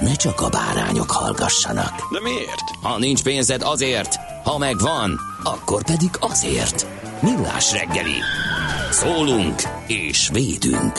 [0.00, 2.12] ne csak a bárányok hallgassanak.
[2.12, 2.70] De miért?
[2.82, 6.86] Ha nincs pénzed azért, ha megvan, akkor pedig azért.
[7.22, 8.18] Millás reggeli.
[8.90, 10.92] Szólunk és védünk.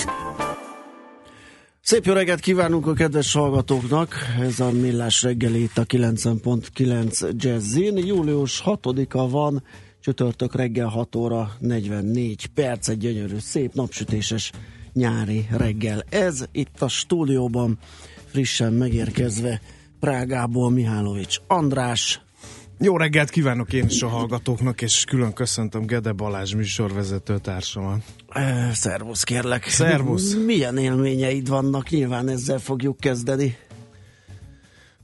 [1.82, 4.16] Szép jó reggelt kívánunk a kedves hallgatóknak!
[4.40, 7.98] Ez a Millás reggeli itt a 90.9 Jazzin.
[7.98, 9.64] Július 6-a van,
[10.02, 14.52] csütörtök reggel 6 óra 44 perc, egy gyönyörű, szép napsütéses
[14.94, 16.04] nyári reggel.
[16.10, 17.78] Ez itt a stúdióban
[18.38, 19.62] frissen megérkezve
[20.00, 22.22] Prágából Mihálovics András.
[22.80, 28.02] Jó reggelt kívánok én is a hallgatóknak, és külön köszöntöm Gede Balázs műsorvezető társamat.
[28.30, 29.68] E, szervusz kérlek.
[29.68, 30.36] Szervusz.
[30.46, 31.90] Milyen élményeid vannak?
[31.90, 33.58] Nyilván ezzel fogjuk kezdeni.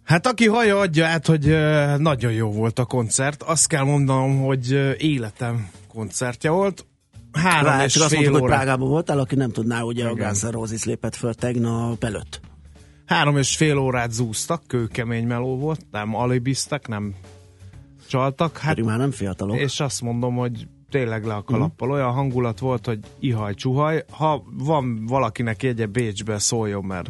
[0.03, 3.43] Hát aki haja adja át, hogy uh, nagyon jó volt a koncert.
[3.43, 6.85] Azt kell mondanom, hogy uh, életem koncertje volt.
[7.31, 8.55] Három Várj, és csak azt fél mondtuk, hogy óra.
[8.55, 10.25] Prágában voltál, aki nem tudná, ugye a Igen.
[10.27, 12.41] Guns N' Roses lépett föl tegnap előtt.
[13.05, 17.13] Három és fél órát zúztak, kőkemény meló volt, nem alibiztak, nem
[18.09, 18.57] csaltak.
[18.57, 19.57] Hát, Pedig már nem fiatalok.
[19.57, 21.91] és azt mondom, hogy tényleg le a kalappal.
[21.91, 24.05] Olyan hangulat volt, hogy ihaj, csuhaj.
[24.09, 27.09] Ha van valakinek jegye Bécsbe, szóljon, mert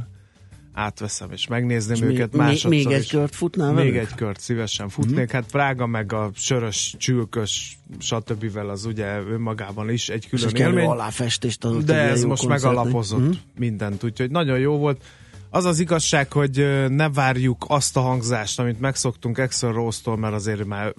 [0.74, 4.10] átveszem és megnézném És őket még, másodszor még egy kört futnál Még velük?
[4.10, 5.32] egy kört szívesen futnék.
[5.32, 8.58] Hát Prága meg a sörös, csülkös, stb.
[8.58, 10.86] az ugye önmagában is egy És külön kellő élmény.
[10.90, 12.74] aláfestést De ez most koncertnek.
[12.76, 13.32] megalapozott Mhm.
[13.58, 15.04] mindent, úgyhogy nagyon jó volt.
[15.56, 20.66] Az az igazság, hogy ne várjuk azt a hangzást, amit megszoktunk Exxon Rose-tól, mert azért
[20.66, 20.94] már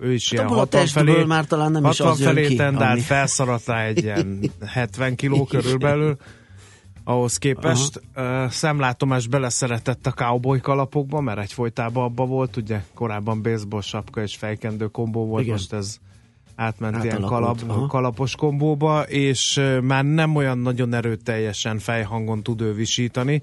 [0.00, 2.46] ő is ilyen a 60 testből felé, már talán nem is 60 az jön felé
[2.46, 6.16] ki, tendált, ami- felszaradt rá egy ilyen 70 kiló körülbelül
[7.04, 8.00] ahhoz képest.
[8.16, 14.36] Uh, szemlátomás beleszeretett a cowboy kalapokba, mert egyfolytában abba volt, ugye korábban baseball sapka és
[14.36, 15.54] fejkendő kombó volt, Igen.
[15.54, 15.96] most ez
[16.54, 17.86] átment ilyen kalap, aha.
[17.86, 23.42] kalapos kombóba, és ö, már nem olyan nagyon erőteljesen fejhangon tud ő visítani,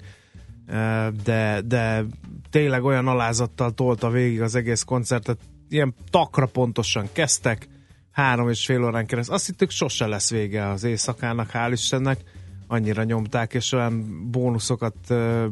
[1.24, 2.04] de, de
[2.50, 5.38] tényleg olyan alázattal tolta végig az egész koncertet,
[5.68, 7.68] ilyen takra pontosan kezdtek,
[8.10, 9.34] három és fél órán keresztül.
[9.34, 12.20] Azt hittük, sose lesz vége az éjszakának, hál' Istennek,
[12.66, 14.94] annyira nyomták, és olyan bónuszokat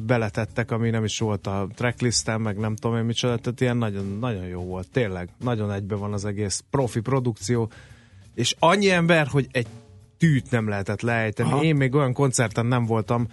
[0.00, 4.18] beletettek, ami nem is volt a tracklisten, meg nem tudom én micsoda, tehát ilyen nagyon,
[4.20, 7.70] nagyon jó volt, tényleg, nagyon egybe van az egész profi produkció,
[8.34, 9.66] és annyi ember, hogy egy
[10.18, 11.50] tűt nem lehetett leejteni.
[11.50, 11.62] Aha.
[11.62, 13.26] Én még olyan koncerten nem voltam,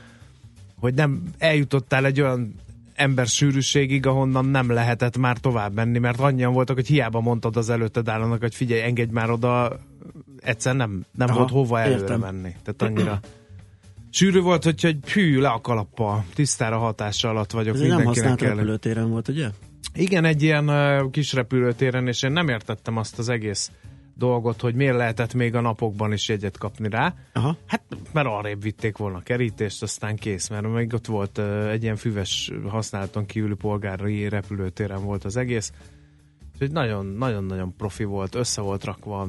[0.80, 2.56] hogy nem eljutottál egy olyan
[2.96, 7.70] ember sűrűségig, ahonnan nem lehetett már tovább menni, mert annyian voltak, hogy hiába mondtad az
[7.70, 9.80] előtted állónak, hogy figyelj, engedj már oda,
[10.40, 12.20] egyszer nem, nem Aha, volt hova előre értem.
[12.20, 12.56] menni.
[12.64, 13.20] Tehát annyira
[14.10, 18.40] sűrű volt, hogy, hogy hű, le a kalappal, tisztára hatása alatt vagyok Ez nem használt
[18.40, 18.50] kell.
[18.50, 19.50] repülőtéren volt, ugye?
[19.94, 23.72] Igen, egy ilyen uh, kis repülőtéren, és én nem értettem azt az egész
[24.20, 27.14] dolgot, hogy miért lehetett még a napokban is jegyet kapni rá.
[27.34, 27.56] Aha.
[27.66, 27.82] Hát,
[28.12, 31.38] mert arrébb vitték volna a kerítést, aztán kész, mert még ott volt
[31.70, 35.72] egy ilyen füves használaton kívüli polgári repülőtéren volt az egész.
[36.54, 39.28] Úgyhogy nagyon-nagyon nagyon profi volt, össze volt rakva,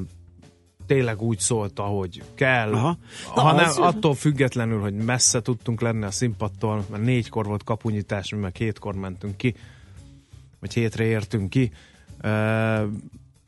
[0.85, 2.73] tényleg úgy szólt, ahogy kell.
[2.73, 2.97] Aha.
[3.35, 8.31] Na, Hanem az- attól függetlenül, hogy messze tudtunk lenni a színpadtól, mert négykor volt kapunyítás,
[8.31, 9.55] mi meg hétkor mentünk ki,
[10.59, 11.71] vagy hétre értünk ki.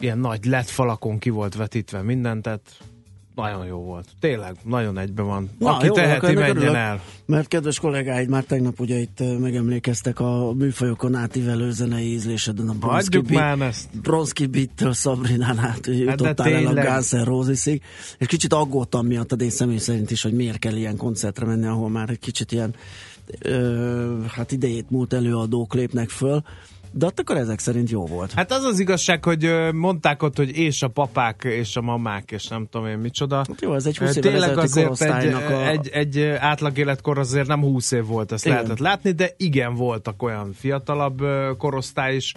[0.04, 2.62] Ilyen nagy lett falakon ki volt vetítve minden, tehát
[3.36, 4.08] nagyon jó volt.
[4.20, 5.50] Tényleg, nagyon egyben van.
[5.60, 6.76] Na, Aki jó, teheti, menjen örülök.
[6.76, 7.02] el.
[7.26, 13.22] Mert kedves kollégáid már tegnap ugye itt megemlékeztek a műfajokon átívelő zenei ízléseden a Bronski
[13.60, 14.02] ezt.
[14.02, 16.82] Bronski Beat-től Sabrinán át jutottál el a.
[16.82, 17.12] Guns
[17.66, 17.82] N'
[18.18, 21.90] és kicsit aggódtam miattad én személy szerint is, hogy miért kell ilyen koncertre menni, ahol
[21.90, 22.76] már egy kicsit ilyen
[23.40, 26.44] ö, hát idejét múlt előadók lépnek föl,
[26.96, 28.32] De ott akkor ezek szerint jó volt.
[28.32, 32.48] Hát az az igazság, hogy mondták ott, hogy és a papák, és a mamák, és
[32.48, 33.36] nem tudom én micsoda.
[33.36, 35.68] Hát jó, ez egy 20 Ö, évvel Tényleg azért egy, a...
[35.68, 38.58] egy, egy átlag életkor azért nem 20 év volt, ezt Igen.
[38.58, 41.22] lehetett látni, de igen, voltak olyan fiatalabb
[41.58, 42.34] korosztály is,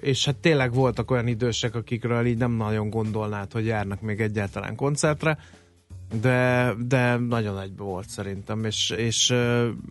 [0.00, 4.76] és hát tényleg voltak olyan idősek, akikről így nem nagyon gondolnád, hogy járnak még egyáltalán
[4.76, 5.38] koncertre,
[6.20, 9.30] de, de nagyon egybe volt szerintem, és, és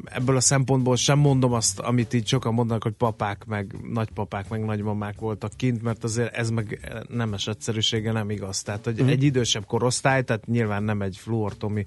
[0.05, 4.65] ebből a szempontból sem mondom azt, amit így sokan mondanak, hogy papák, meg nagypapák, meg
[4.65, 6.79] nagymamák voltak kint, mert azért ez meg
[7.09, 8.61] nemes egyszerűsége nem igaz.
[8.61, 11.85] Tehát, hogy egy idősebb korosztály, tehát nyilván nem egy fluortomi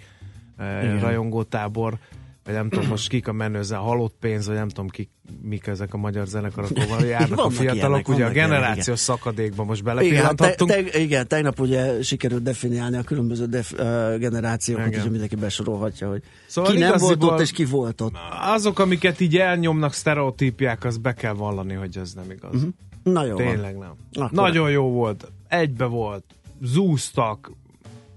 [0.58, 1.00] Igen.
[1.00, 1.98] rajongótábor,
[2.44, 5.10] vagy nem tudom most kik a menőze, halott pénz, vagy nem tudom kik,
[5.42, 9.64] mik ezek a magyar zenekarok, ahol járnak a fiatalok, ilyenek, ugye a ilyenek, generációs szakadékba
[9.64, 10.70] most Igen, te, belepillanthattunk.
[10.70, 13.78] te, igen, tegnap ugye sikerült definiálni a különböző def, uh,
[14.18, 14.96] generációkat, Igen.
[14.96, 18.14] úgyhogy mindenki besorolhatja, hogy Szóval ki nem volt ott, és ki volt ott.
[18.40, 22.54] Azok, amiket így elnyomnak, sztereotípiák, az be kell vallani, hogy ez nem igaz.
[22.54, 22.70] Uh-huh.
[23.02, 23.46] Na jó van.
[23.46, 23.94] Tényleg nem.
[24.12, 25.32] Akkor- Nagyon jó volt.
[25.48, 26.24] Egybe volt.
[26.62, 27.52] Zúztak.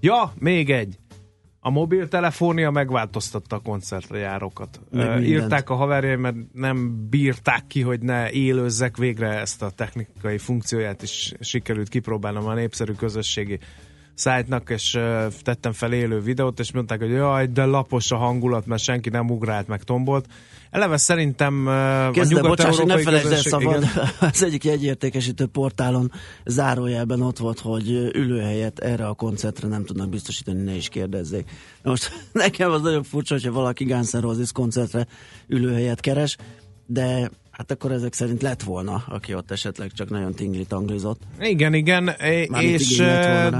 [0.00, 0.98] Ja, még egy.
[1.60, 4.80] A mobiltelefonia megváltoztatta a koncertre járókat.
[4.90, 5.22] Meg.
[5.22, 11.02] Írták a haverjaim, mert nem bírták ki, hogy ne élőzzek végre ezt a technikai funkcióját
[11.02, 13.58] is sikerült kipróbálnom a népszerű közösségi
[14.18, 14.98] szájtnak, és
[15.42, 19.30] tettem fel élő videót, és mondták, hogy jaj, de lapos a hangulat, mert senki nem
[19.30, 20.26] ugrált, meg tombolt.
[20.70, 23.84] Eleve szerintem a Kezdve, bocsáss, hogy ne felejtsd el szabad,
[24.20, 26.12] az egyik jegyértékesítő portálon
[26.44, 31.50] zárójelben ott volt, hogy ülőhelyet erre a koncertre nem tudnak biztosítani, ne is kérdezzék.
[31.82, 35.06] Most nekem az nagyon furcsa, hogyha valaki Guns N' Roses koncertre
[35.46, 36.36] ülőhelyet keres,
[36.86, 41.20] de hát akkor ezek szerint lett volna, aki ott esetleg csak nagyon tingli-tanglizott.
[41.40, 42.96] Igen, igen, é- Mármint és,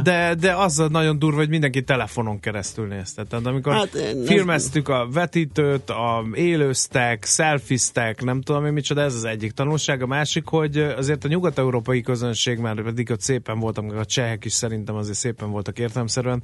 [0.03, 3.25] de, de az nagyon durva, hogy mindenki telefonon keresztül nézte.
[3.25, 9.25] Tehát amikor Hát, filmeztük a vetítőt, a élőztek, selfiztek, nem tudom én micsoda, ez az
[9.25, 10.03] egyik tanulság.
[10.03, 14.45] A másik, hogy azért a nyugat-európai közönség, már pedig ott szépen voltam, meg a csehek
[14.45, 16.43] is szerintem azért szépen voltak értelmszerűen,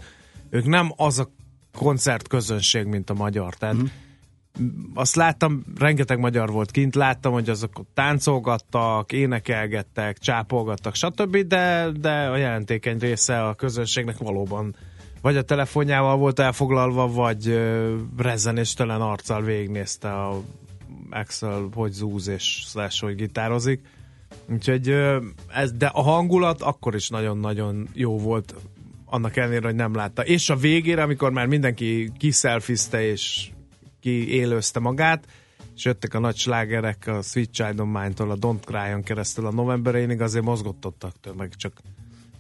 [0.51, 1.31] ők nem az a
[1.75, 3.55] koncert közönség, mint a magyar.
[3.55, 3.85] Tehát Mhm.
[4.95, 12.11] Azt láttam, rengeteg magyar volt kint, láttam, hogy azok táncolgattak, énekelgettek, csápolgattak, stb., de, de
[12.11, 14.75] a jelentékeny része a közönségnek valóban
[15.25, 17.61] vagy a telefonjával volt elfoglalva, vagy
[18.17, 20.43] rezzenéstelen arccal végignézte a
[21.11, 23.81] Axel, hogy zúz és slash, hogy gitározik.
[24.53, 24.97] Úgyhogy
[25.49, 28.55] ez, de a hangulat akkor is nagyon-nagyon jó volt,
[29.05, 30.25] annak ellenére, hogy nem látta.
[30.25, 33.51] És a végére, amikor már mindenki kiszelfizte és
[34.05, 35.25] kiélőzte magát,
[35.77, 39.51] és jöttek a nagy slágerek a Sweet Child of Mine-tól, a Don't Cry-on keresztül a
[39.53, 41.73] novemberénig, azért mozgottottak meg csak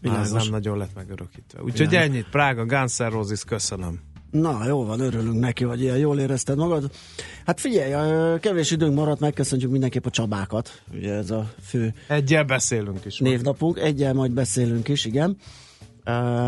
[0.00, 0.30] Világos.
[0.30, 1.62] nem nagyon lett megörökítve.
[1.62, 2.08] Úgyhogy Világos.
[2.10, 4.00] ennyit, Prága, Guns N' Roses, köszönöm.
[4.30, 6.90] Na, jó van, örülünk neki, hogy ilyen jól érezted magad.
[7.46, 10.82] Hát figyelj, ö, kevés időnk maradt, megköszöntjük mindenképp a Csabákat.
[10.92, 13.18] Ugye ez a fő Egyel beszélünk is.
[13.18, 15.36] névnapunk, egyel majd beszélünk is, igen.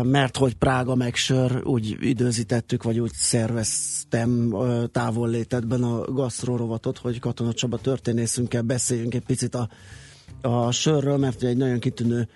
[0.03, 7.19] Mert hogy Prága meg sör, úgy időzítettük, vagy úgy szerveztem ö, távollétedben a gasztrorovatot, hogy
[7.19, 9.69] Katona Csaba történészünkkel beszéljünk egy picit a,
[10.41, 12.27] a sörről, mert egy nagyon kitűnő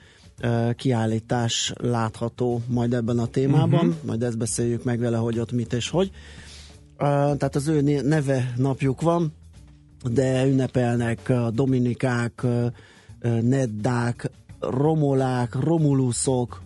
[0.75, 4.05] kiállítás látható majd ebben a témában, uh-huh.
[4.05, 6.11] majd ezt beszéljük meg vele, hogy ott mit és hogy.
[6.97, 9.33] Tehát az ő neve napjuk van,
[10.11, 12.45] de ünnepelnek a Dominikák,
[13.41, 16.61] Neddák, Romolák, Romulusok,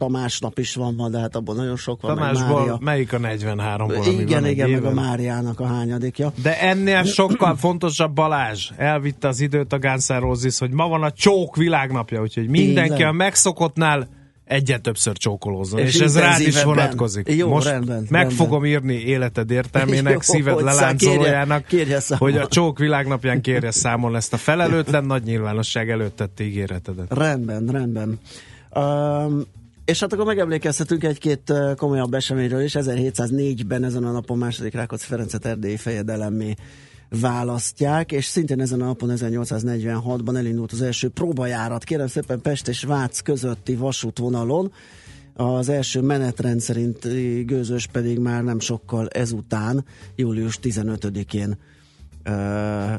[0.00, 2.78] Tamás nap is van ma, de hát abban nagyon sok van, Tamásból Mária.
[2.80, 4.90] melyik a 43-ból, ami Igen, igen, meg a?
[4.90, 6.32] Máriának a hányadikja.
[6.42, 8.70] De ennél sokkal fontosabb Balázs.
[8.76, 13.08] Elvitte az időt a Guns Roses, hogy ma van a csók világnapja, úgyhogy mindenki Tényleg?
[13.08, 14.08] a megszokottnál
[14.44, 15.80] egyet többször csókolózzon.
[15.80, 17.28] És, És ez rád is vonatkozik.
[17.34, 18.36] Jó, Most rendben, meg rendben.
[18.36, 22.30] fogom írni életed értelmének, Jó, szíved leláncolójának, kérje- kérje számon.
[22.32, 27.06] hogy a csók világnapján kérje számon ezt a felelőtlen nagy nyilvánosság előtt tett ígéretedet.
[27.14, 28.18] Rendben, rendben.
[28.74, 29.42] Um,
[29.90, 32.72] és hát akkor megemlékezhetünk egy-két komolyabb eseményről is.
[32.78, 36.54] 1704-ben ezen a napon második Rákóczi Ferencet erdélyi fejedelemmé
[37.08, 42.82] választják, és szintén ezen a napon 1846-ban elindult az első próbajárat, kérem szépen Pest és
[42.82, 44.72] Vác közötti vasútvonalon,
[45.34, 49.84] az első menetrend szerinti gőzös pedig már nem sokkal ezután,
[50.16, 51.69] július 15-én ö,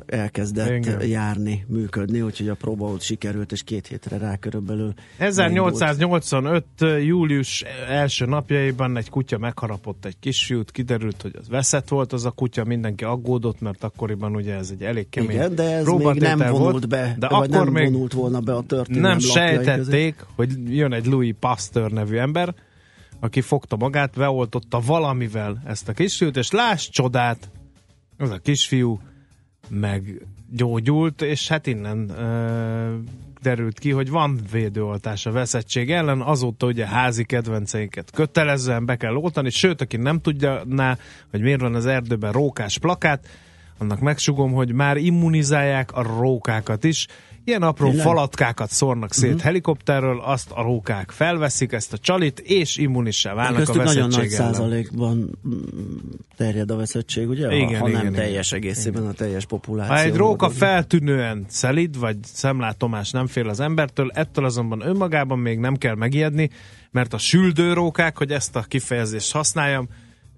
[0.05, 1.07] elkezdett Igen.
[1.07, 6.65] járni, működni, úgyhogy a próba ott sikerült, és két hétre rá körülbelül 1885.
[7.03, 12.31] július első napjaiban egy kutya megharapott egy kisfiút, kiderült, hogy az veszett volt az a
[12.31, 16.37] kutya, mindenki aggódott, mert akkoriban ugye ez egy elég kemény Igen, de ez még nem
[16.37, 20.75] vonult volt, be, de akkor nem még vonult volna be a történelem nem sejtették, hogy
[20.75, 22.55] jön egy Louis Pasteur nevű ember,
[23.19, 27.49] aki fogta magát, beoltotta valamivel ezt a kisfiút, és láss csodát,
[28.17, 28.99] az a kisfiú
[29.71, 32.95] meggyógyult, és hát innen ö,
[33.41, 39.15] derült ki, hogy van védőoltás a veszettség ellen, azóta ugye házi kedvenceinket kötelezően be kell
[39.15, 40.63] oltani, sőt, aki nem tudja,
[41.31, 43.27] hogy miért van az erdőben rókás plakát,
[43.81, 47.07] annak megsugom, hogy már immunizálják a rókákat is,
[47.43, 48.05] Ilyen apró Tényleg?
[48.05, 49.43] falatkákat szórnak szét uh-huh.
[49.43, 54.29] helikopterről, azt a rókák felveszik, ezt a csalit, és immunissá válnak a veszettség nagyon nagy
[54.29, 55.53] százalékban mm,
[56.37, 57.55] terjed a veszettség, ugye?
[57.55, 59.13] Igen, ha, ha igen, nem igen, teljes egészében igen.
[59.13, 59.93] a teljes populáció.
[59.95, 65.59] Ha egy róka feltűnően szelid, vagy szemlátomás nem fél az embertől, ettől azonban önmagában még
[65.59, 66.49] nem kell megijedni,
[66.91, 69.87] mert a süldőrókák, hogy ezt a kifejezést használjam,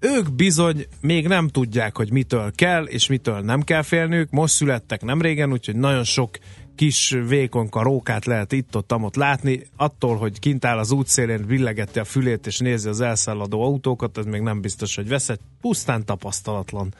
[0.04, 4.30] ők bizony még nem tudják, hogy mitől kell és mitől nem kell félniük.
[4.30, 6.38] Most születtek nem régen, úgyhogy nagyon sok
[6.74, 12.46] kis vékonka rókát lehet itt-ott látni, attól, hogy kint áll az útszélén, villegette a fülét
[12.46, 16.94] és nézi az elszálladó autókat, ez még nem biztos, hogy veszett, pusztán tapasztalatlan.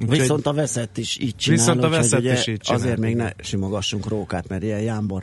[0.00, 1.58] Úgyhogy, viszont a veszett is így csinál.
[1.58, 2.80] Viszont a veszett is így csinál.
[2.80, 5.22] Azért még ne simogassunk rókát, mert ilyen jámbor.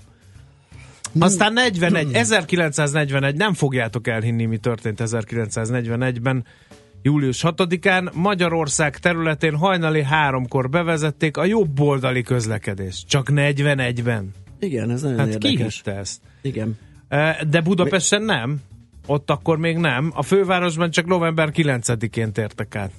[1.19, 6.45] Aztán 41, 1941, nem fogjátok elhinni, mi történt 1941-ben
[7.01, 13.07] július 6-án Magyarország területén hajnali háromkor bevezették a jobb oldali közlekedést.
[13.07, 14.31] Csak 41-ben.
[14.59, 15.81] Igen, ez nagyon hát érdekes.
[15.81, 16.21] ki ezt?
[16.41, 16.77] Igen.
[17.49, 18.61] De Budapesten nem.
[19.05, 20.11] Ott akkor még nem.
[20.13, 22.91] A fővárosban csak november 9-én tértek át.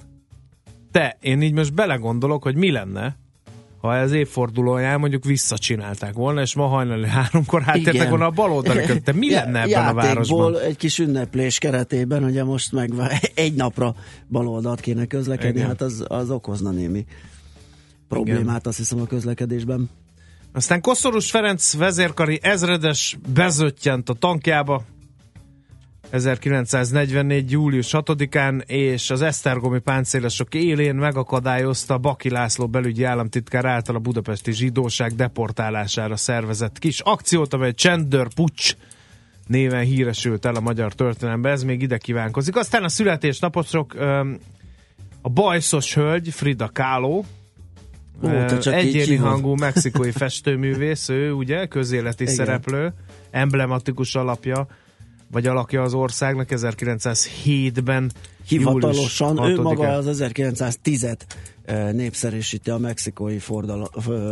[0.91, 3.17] Te, én így most belegondolok, hogy mi lenne,
[3.81, 9.13] ha ez évfordulóján mondjuk visszacsinálták volna, és ma hajnali háromkor háttértek volna a baloldali Te
[9.13, 10.59] mi lenne ebben a városban?
[10.59, 12.91] egy kis ünneplés keretében, ugye most meg
[13.33, 13.95] egy napra
[14.29, 15.67] baloldalt kéne közlekedni, Igen.
[15.67, 17.05] hát az, az okozna némi
[18.07, 18.61] problémát, Igen.
[18.63, 19.89] azt hiszem a közlekedésben.
[20.53, 24.83] Aztán Koszorús Ferenc vezérkari ezredes bezöttyent a tankjába,
[26.11, 27.51] 1944.
[27.51, 34.51] július 6-án, és az Esztergomi páncélosok élén megakadályozta Baki László belügyi államtitkár által a budapesti
[34.51, 38.75] zsidóság deportálására szervezett kis akciót, amely Csendör Pucs
[39.47, 42.55] néven híresült el a magyar történelembe, ez még ide kívánkozik.
[42.55, 43.95] Aztán a születésnaposok
[45.21, 47.23] a bajszos hölgy, Frida Kahlo,
[48.23, 48.29] Ó,
[48.63, 52.35] egyéni hangú mexikói festőművész, ő ugye, közéleti Igen.
[52.35, 52.93] szereplő,
[53.29, 54.67] emblematikus alapja
[55.31, 58.11] vagy alakja az országnak 1907-ben.
[58.47, 61.19] Hivatalosan ő maga az 1910-et
[61.91, 63.37] népszerűsíti a mexikói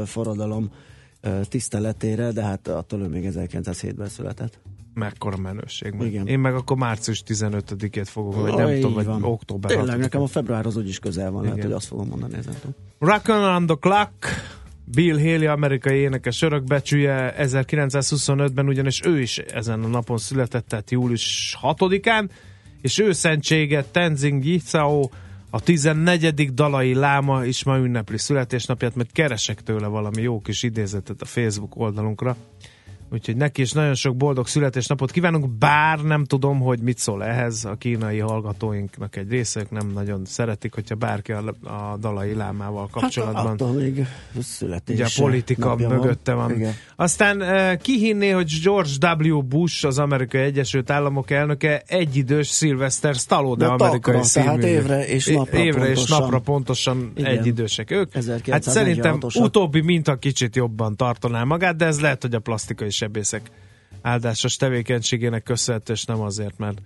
[0.05, 0.71] forradalom
[1.43, 4.59] tiszteletére, de hát attól ő még 1907-ben született.
[4.93, 5.93] Mekkora menőség.
[6.01, 6.27] Igen.
[6.27, 9.23] Én meg akkor március 15-ét fogom, vagy nem tudom, vagy van.
[9.23, 11.55] október Tényleg, nekem a február az úgyis közel van, Igen.
[11.55, 12.53] lehet, hogy azt fogom mondani ezen.
[12.99, 14.27] Rock on the clock,
[14.91, 21.57] Bill Haley, amerikai énekes örökbecsüje 1925-ben, ugyanis ő is ezen a napon született, tehát július
[21.61, 22.29] 6-án,
[22.81, 25.09] és ő szentsége Tenzing Yitao,
[25.49, 26.53] a 14.
[26.53, 31.75] dalai láma is ma ünnepli születésnapját, mert keresek tőle valami jó kis idézetet a Facebook
[31.75, 32.35] oldalunkra.
[33.11, 37.65] Úgyhogy neki is nagyon sok boldog születésnapot kívánunk, bár nem tudom, hogy mit szól ehhez
[37.65, 43.01] a kínai hallgatóinknak egy része, nem nagyon szeretik, hogyha bárki a, a dalai lámával hát
[43.01, 43.57] kapcsolatban.
[43.59, 44.07] Hát még
[44.41, 44.95] születés.
[44.95, 46.59] Ugye a politika mögötte van.
[46.59, 46.73] van.
[46.95, 49.41] Aztán uh, ki hinné, hogy George W.
[49.41, 55.27] Bush, az amerikai Egyesült Államok elnöke, egyidős Sylvester Stallone De amerikai takra, tehát évre és
[55.27, 56.03] napra Évre pontosan.
[56.03, 57.37] és napra pontosan Igen.
[57.37, 58.13] egyidősek ők.
[58.49, 63.51] Hát szerintem utóbbi minta kicsit jobban tartaná magát, de ez lehet, hogy a plastikai sebészek
[64.01, 66.81] áldásos tevékenységének köszönhető, és nem azért, mert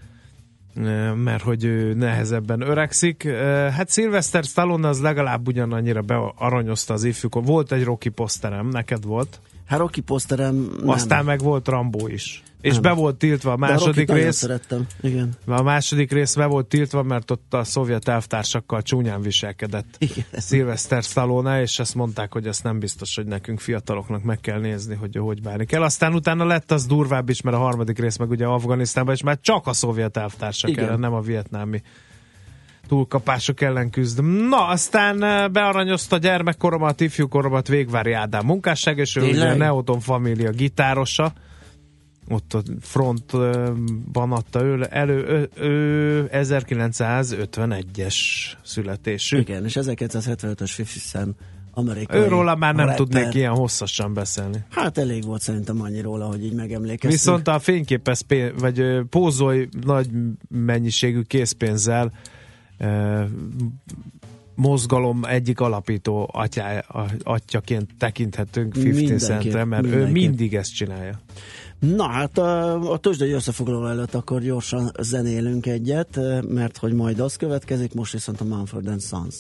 [1.16, 3.30] mert hogy ő nehezebben öregszik.
[3.72, 7.44] Hát Sylvester Stallone az legalább ugyanannyira bearanyozta az ifjúkor.
[7.44, 9.40] Volt egy Rocky poszterem, neked volt?
[9.66, 10.90] Hát Rocky poszterem nem.
[10.90, 12.44] Aztán meg volt Rambó is.
[12.64, 12.82] És nem.
[12.82, 14.36] be volt tiltva a második De rész.
[14.36, 15.30] szerettem, igen.
[15.46, 20.26] A második rész be volt tiltva, mert ott a szovjet elvtársakkal csúnyán viselkedett igen.
[20.38, 24.96] Sylvester Stallone, és ezt mondták, hogy ezt nem biztos, hogy nekünk fiataloknak meg kell nézni,
[24.96, 25.84] hogy hogy bánik el.
[25.84, 29.38] Aztán utána lett az durvább is, mert a harmadik rész meg ugye Afganisztánban, és már
[29.42, 30.86] csak a szovjet elvtársak igen.
[30.86, 31.82] ellen, nem a vietnámi
[32.88, 34.24] túlkapások ellen küzd.
[34.50, 40.50] Na, aztán eh, bearanyozta gyermekkoromat, ifjúkoromat Végvári Ádám munkásság, és ő ugye a Neoton Família
[40.50, 41.34] gitárosa
[42.30, 48.16] ott a frontban adta ő, elő, ő, ő 1951-es
[48.64, 49.38] születésű.
[49.38, 51.36] Igen, és 1975-ös 50 Cent
[51.76, 53.06] amerikai Őróla már nem rapper.
[53.06, 54.64] tudnék ilyen hosszasan beszélni.
[54.70, 57.14] Hát elég volt szerintem annyi róla, hogy így megemlékeztünk.
[57.14, 60.10] Viszont a fényképez pénz, vagy pózolj nagy
[60.50, 62.12] mennyiségű készpénzzel
[64.56, 66.84] mozgalom egyik alapító atyá,
[67.24, 71.20] atyaként tekinthetünk 50 Centre, mert ő mindig ezt csinálja.
[71.84, 77.36] Na hát a, a tőzsdei összefoglaló előtt akkor gyorsan zenélünk egyet, mert hogy majd az
[77.36, 79.36] következik, most viszont a Manfred Sons.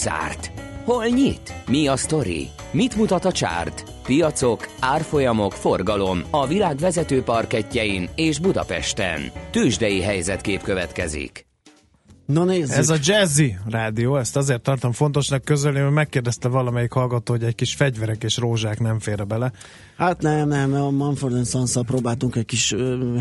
[0.00, 0.50] Zárt?
[0.84, 1.54] Hol nyit?
[1.66, 2.48] Mi a sztori?
[2.70, 3.84] Mit mutat a csárt?
[4.04, 9.20] Piacok, árfolyamok, forgalom a világ vezető parketjein és Budapesten.
[9.50, 11.46] Tősdei helyzetkép következik.
[12.26, 12.76] Na nézzük.
[12.76, 17.54] Ez a Jazzy rádió, ezt azért tartom fontosnak közölni, mert megkérdezte valamelyik hallgató, hogy egy
[17.54, 19.52] kis fegyverek és rózsák nem félre bele.
[20.00, 22.74] Hát nem, nem, a Manfred sons próbáltunk egy kis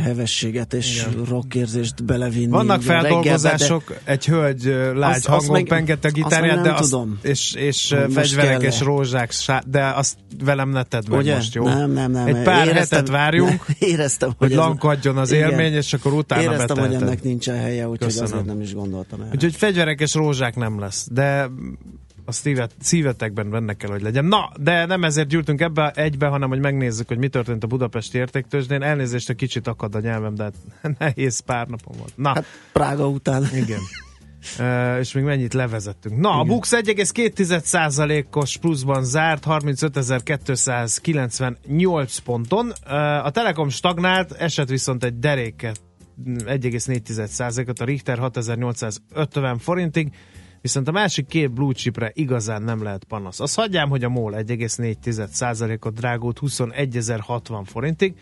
[0.04, 2.48] hevességet és rockérzést belevinni.
[2.52, 4.64] Vannak feldolgozások, reggelbe, egy hölgy
[4.96, 7.20] lágy Azt- hangon meg- a gitárját, de nem azt, tudom.
[7.22, 11.36] és, és Hogy most fegyverek és rózsák, sá- de azt velem ne tedd meg Ugye?
[11.36, 11.64] most, jó?
[11.64, 12.28] Nem, nem, nem.
[12.28, 15.50] Egy pár Éreztem- hetet várjunk, éreztem, hogy ez- lankadjon az Igen.
[15.50, 17.08] élmény, és akkor utána Éreztem, hogy beteheted.
[17.08, 18.32] ennek nincsen helye, úgyhogy Köszönöm.
[18.32, 19.30] azért nem is gondoltam erre.
[19.34, 21.50] Úgyhogy fegyverek és rózsák nem lesz, de
[22.30, 24.26] a szívet, szívetekben benne kell, hogy legyen.
[24.26, 28.18] Na, de nem ezért gyűltünk ebbe egybe, hanem hogy megnézzük, hogy mi történt a budapesti
[28.18, 28.82] értéktőzsdén.
[28.82, 30.54] Elnézést, egy kicsit akad a nyelvem, de hát
[31.00, 32.14] nehéz pár napom volt.
[32.16, 33.48] Na, Hát Prága után.
[33.54, 33.80] igen.
[34.60, 36.20] Uh, és még mennyit levezettünk.
[36.20, 36.40] Na, Igen.
[36.40, 42.66] a Bux 1,2%-os pluszban zárt, 35.298 ponton.
[42.66, 42.72] Uh,
[43.26, 45.82] a Telekom stagnált, esett viszont egy deréket
[46.26, 50.12] 1,4%-ot, a Richter 6850 forintig,
[50.62, 53.40] viszont a másik két blue chipre igazán nem lehet panasz.
[53.40, 58.14] Azt hagyjám, hogy a MOL 1,4%-ot drágult 21.060 forintig,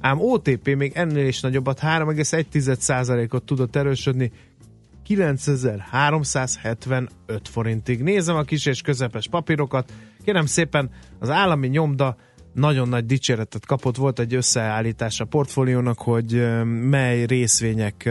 [0.00, 4.32] ám OTP még ennél is nagyobbat, 3,1%-ot tudott erősödni
[5.04, 7.08] 9375
[7.42, 8.02] forintig.
[8.02, 9.92] Nézem a kis és közepes papírokat.
[10.24, 12.16] Kérem szépen, az állami nyomda
[12.52, 18.10] nagyon nagy dicséretet kapott, volt egy összeállítás a portfóliónak, hogy mely részvények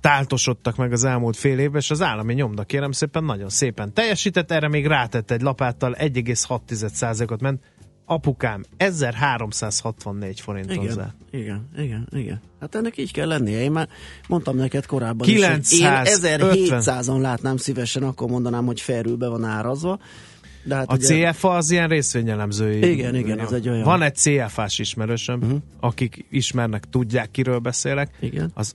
[0.00, 4.50] táltosodtak meg az elmúlt fél évben, és az állami nyomda kérem szépen nagyon szépen teljesített,
[4.50, 7.62] erre még rátett egy lapáttal 1,6%-ot ment.
[8.04, 11.14] Apukám, 1364 forinton Igen, zárt.
[11.30, 12.40] igen, igen, igen.
[12.60, 13.62] Hát ennek így kell lennie.
[13.62, 13.88] Én már
[14.28, 16.56] mondtam neked korábban is, hogy 950.
[16.56, 19.98] én 1700-on látnám szívesen, akkor mondanám, hogy felül be van árazva.
[20.62, 22.90] De hát A ugye, CFA az ilyen részvényelemzői.
[22.90, 23.82] Igen, igen, az egy olyan.
[23.82, 25.60] Van egy CFA-s ismerősöm, uh-huh.
[25.80, 28.10] akik ismernek, tudják, kiről beszélek.
[28.20, 28.50] Igen.
[28.54, 28.74] Az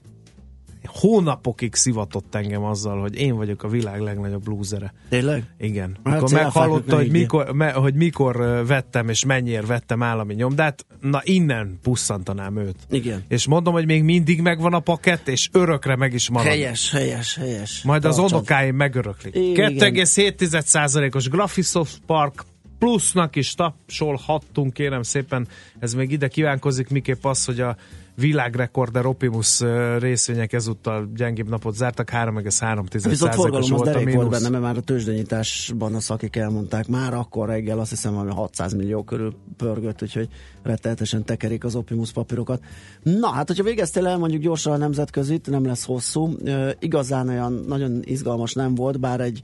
[0.88, 4.94] hónapokig szivatott engem azzal, hogy én vagyok a világ legnagyobb blúzere.
[5.10, 5.44] Tényleg?
[5.58, 5.98] Igen.
[6.04, 11.22] Hát Akkor meghallotta, hogy mikor, me, hogy mikor vettem és mennyiért vettem állami nyomdát, na
[11.24, 12.76] innen pusszantanám őt.
[12.90, 13.24] Igen.
[13.28, 16.48] És mondom, hogy még mindig megvan a pakett, és örökre meg is marad.
[16.48, 17.82] Helyes, helyes, helyes.
[17.84, 18.38] Majd az Tartsad.
[18.38, 19.36] unokáim megöröklik.
[19.36, 19.74] Igen.
[19.78, 22.44] 2,7%-os Graphisoft Park
[22.80, 25.48] plusznak is tapsolhattunk, kérem szépen.
[25.80, 27.76] Ez még ide kívánkozik, miképp az, hogy a
[28.16, 34.30] világrekorder Optimus ö, részvények ezúttal gyengébb napot zártak, 3,3%-os Viszont forgalom az volt a mínusz.
[34.30, 38.74] benne, mert már a tőzsdenyításban a szakik elmondták, már akkor reggel azt hiszem valami 600
[38.74, 40.30] millió körül pörgött, úgyhogy
[40.64, 42.64] rettenetesen tekerik az Optimus papírokat.
[43.04, 46.38] Na, hát hogyha végeztél el mondjuk gyorsan a nemzetközit, nem lesz hosszú.
[46.80, 49.44] Igazán olyan nagyon izgalmas nem volt, bár egy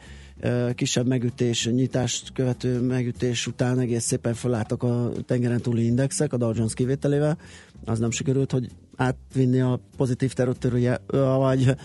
[0.76, 6.52] kisebb megütés, nyitást követő megütés után egész szépen felálltak a tengeren túli indexek, a Dow
[6.56, 7.38] Jones kivételével.
[7.86, 11.02] Az nem sikerült, hogy átvinni a pozitív területője,
[11.38, 11.76] vagy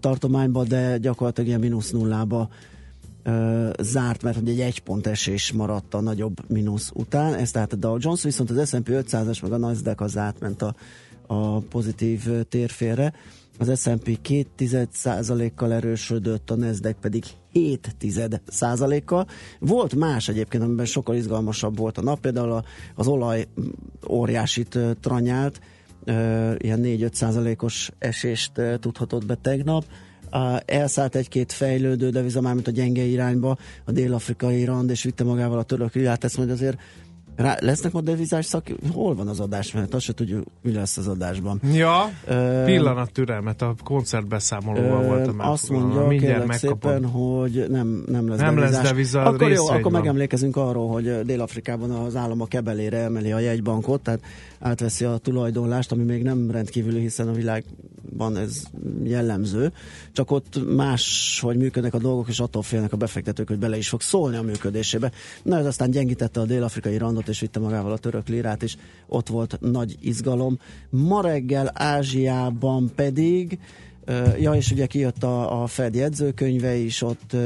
[0.00, 2.48] tartományba, de gyakorlatilag ilyen mínusz nullába
[3.22, 7.72] ö, zárt, mert hogy egy egy pont esés maradt a nagyobb mínusz után, ez tehát
[7.72, 10.74] a Dow Jones, viszont az S&P 500-as meg a Nasdaq az átment a,
[11.26, 13.12] a pozitív térfélre.
[13.58, 14.18] Az S&P
[14.58, 19.26] 2% kal erősödött, a Nasdaq pedig 7 kal
[19.58, 22.64] Volt más egyébként, amiben sokkal izgalmasabb volt a nap, például a-
[22.94, 23.46] az olaj
[24.08, 25.60] óriásit tranyált,
[26.58, 29.84] ilyen 4-5 százalékos esést tudhatott be tegnap.
[30.64, 35.62] Elszállt egy-két fejlődő deviza, mármint a gyenge irányba, a dél-afrikai rand, és vitte magával a
[35.62, 36.78] török lirát, ezt majd azért
[37.36, 38.66] rá, lesznek ma devizás szak...
[38.92, 39.72] Hol van az adás?
[39.72, 41.60] Mert azt se tudjuk, mi lesz az adásban.
[41.72, 46.78] Ja, Ö, pillanat türelmet, a koncertbeszámolóval voltam azt mondja, mindjárt megkapom.
[46.92, 48.88] szépen, hogy nem, nem lesz Nem lesz devizás.
[48.90, 49.92] deviza, Akkor jó, akkor van.
[49.92, 54.20] megemlékezünk arról, hogy Dél-Afrikában az állam a kebelére emeli a jegybankot, tehát
[54.60, 58.62] átveszi a tulajdonlást, ami még nem rendkívüli, hiszen a világban ez
[59.02, 59.72] jellemző.
[60.12, 63.88] Csak ott más, hogy működnek a dolgok, és attól félnek a befektetők, hogy bele is
[63.88, 65.10] fog szólni a működésébe.
[65.42, 69.28] Na ez aztán gyengítette a dél-afrikai randot, és vitte magával a török lirát, és ott
[69.28, 70.58] volt nagy izgalom.
[70.90, 73.58] Ma reggel Ázsiában pedig
[74.38, 77.36] Ja, és ugye kijött a, a Fed jegyzőkönyve is, ott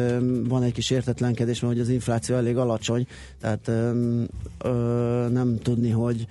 [0.48, 3.06] van egy kis értetlenkedés, mert hogy az infláció elég alacsony,
[3.40, 3.70] tehát
[5.32, 6.26] nem tudni, hogy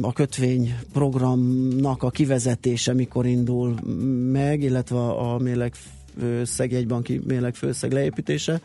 [0.00, 3.74] a kötvény programnak a kivezetése mikor indul
[4.32, 5.74] meg, illetve a mérleg
[6.18, 8.60] főszeg, jegybanki mérleg főszeg leépítése.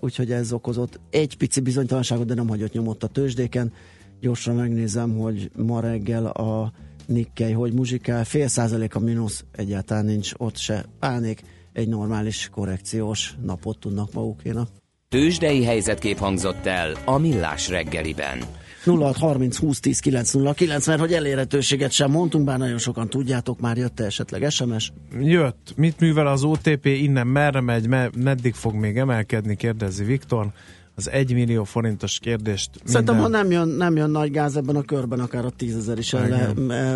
[0.00, 3.72] Úgyhogy ez okozott egy pici bizonytalanságot, de nem hagyott nyomot a tőzsdéken.
[4.20, 6.72] Gyorsan megnézem, hogy ma reggel a
[7.06, 11.42] Nikkei hogy muzsikál, fél százalék a mínusz, egyáltalán nincs ott se pánik,
[11.72, 14.68] egy normális korrekciós napot tudnak magukénak.
[15.08, 18.38] Tőzsdei helyzetkép hangzott el a Millás reggeliben.
[18.96, 24.00] 0630 20 10 909, mert hogy elérhetőséget sem mondtunk, bár nagyon sokan tudjátok, már jött
[24.00, 24.92] esetleg SMS?
[25.20, 25.72] Jött.
[25.76, 30.52] Mit művel az OTP, innen merre megy, me- meddig fog még emelkedni, kérdezi Viktor
[30.98, 32.70] az 1 millió forintos kérdést.
[32.84, 33.32] Szerintem, minden...
[33.32, 36.52] ha nem jön, nem jön nagy gáz ebben a körben, akár a tízezer is le,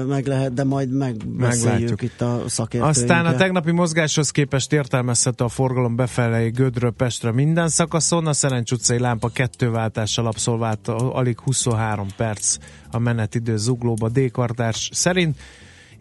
[0.06, 3.02] meg lehet, de majd megbeszéljük itt a szakértőinkkel.
[3.02, 8.72] Aztán a tegnapi mozgáshoz képest értelmezhető a forgalom befelé Gödről Pestre minden szakaszon, a Szerencs
[8.72, 12.56] utcai lámpa kettőváltással abszolvált alig 23 perc
[12.90, 15.36] a menetidő zuglóba D-kartárs szerint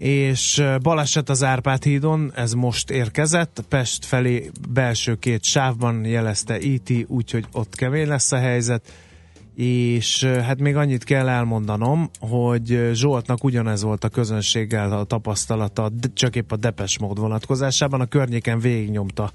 [0.01, 6.89] és baleset az Árpád hídon, ez most érkezett, Pest felé belső két sávban jelezte IT,
[6.89, 8.93] e úgyhogy ott kemény lesz a helyzet,
[9.55, 16.35] és hát még annyit kell elmondanom, hogy Zsoltnak ugyanez volt a közönséggel a tapasztalata, csak
[16.35, 19.31] épp a Depes mód vonatkozásában, a környéken végignyomta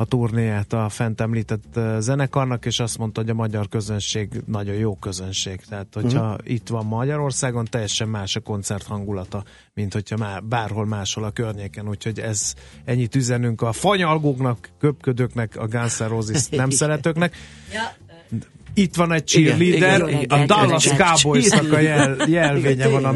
[0.00, 4.96] a turnéját a fent említett zenekarnak, és azt mondta, hogy a magyar közönség nagyon jó
[4.96, 5.60] közönség.
[5.68, 6.52] Tehát, hogyha uh-huh.
[6.52, 11.88] itt van Magyarországon, teljesen más a koncert hangulata, mint hogyha már bárhol máshol a környéken.
[11.88, 17.36] Úgyhogy ez ennyit üzenünk a fanyalgóknak, köpködőknek, a Guns N' Roses nem szeretőknek.
[17.72, 18.07] Ja
[18.78, 23.14] itt van egy cheerleader, igen, igen, a Dallas Cowboys-nak a jel, jelvénye van a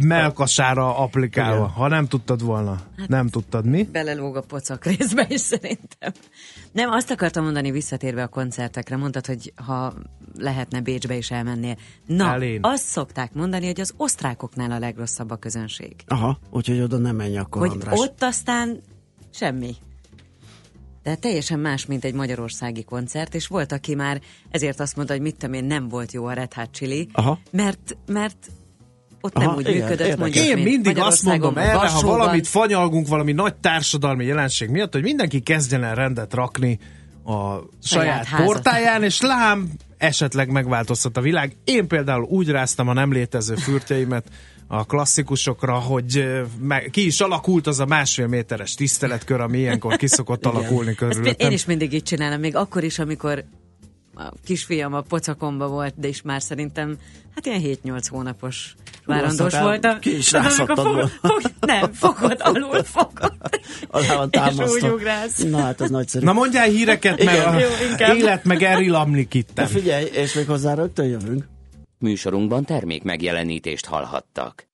[0.00, 1.66] melkasára applikálva.
[1.66, 3.82] Ha nem tudtad volna, hát, nem tudtad mi?
[3.82, 6.12] Belelóg a pocak részbe is szerintem.
[6.72, 9.94] Nem, azt akartam mondani visszatérve a koncertekre, mondtad, hogy ha
[10.38, 11.76] lehetne Bécsbe is elmennél.
[12.06, 12.58] Na, Elén.
[12.62, 15.94] azt szokták mondani, hogy az osztrákoknál a legrosszabb a közönség.
[16.06, 17.98] Aha, úgyhogy oda nem menj akkor, Hogy András.
[17.98, 18.80] ott aztán
[19.34, 19.74] semmi.
[21.02, 25.22] De teljesen más, mint egy magyarországi koncert, és volt, aki már ezért azt mondta, hogy
[25.22, 27.38] mit tudom én, nem volt jó a Red Hot Chili, Aha.
[27.50, 28.36] mert, mert
[29.20, 33.08] ott Aha, nem úgy igen, működött, mondjuk, Én mindig azt mondom erre, ha valamit fanyalgunk
[33.08, 36.78] valami nagy társadalmi jelenség miatt, hogy mindenki kezdjen el rendet rakni
[37.24, 41.56] a saját, saját portáján, és lám, esetleg megváltoztat a világ.
[41.64, 44.24] Én például úgy ráztam a nem létező fürtjeimet,
[44.72, 46.24] a klasszikusokra, hogy
[46.90, 51.46] ki is alakult az a másfél méteres tiszteletkör, ami ilyenkor kiszokott alakulni körülöttem.
[51.48, 53.44] Én is mindig így csinálom, még akkor is, amikor
[54.14, 56.96] a kisfiam a pocakomba volt, de is már szerintem
[57.34, 58.74] hát ilyen 7-8 hónapos
[59.06, 59.98] várandós voltam.
[59.98, 60.72] Ki is fog,
[61.20, 63.32] fog, Nem, fogod, alul fogod.
[63.90, 64.98] Alá van támasztva.
[65.48, 66.24] Na hát az nagyszerű.
[66.24, 67.62] Na mondjál híreket, mert
[67.94, 68.10] Igen.
[68.10, 69.62] a élet meg elrilamlik itt.
[69.66, 71.44] Figyelj, és még hozzá rögtön jövünk.
[72.00, 74.68] Műsorunkban termék megjelenítést hallhattak.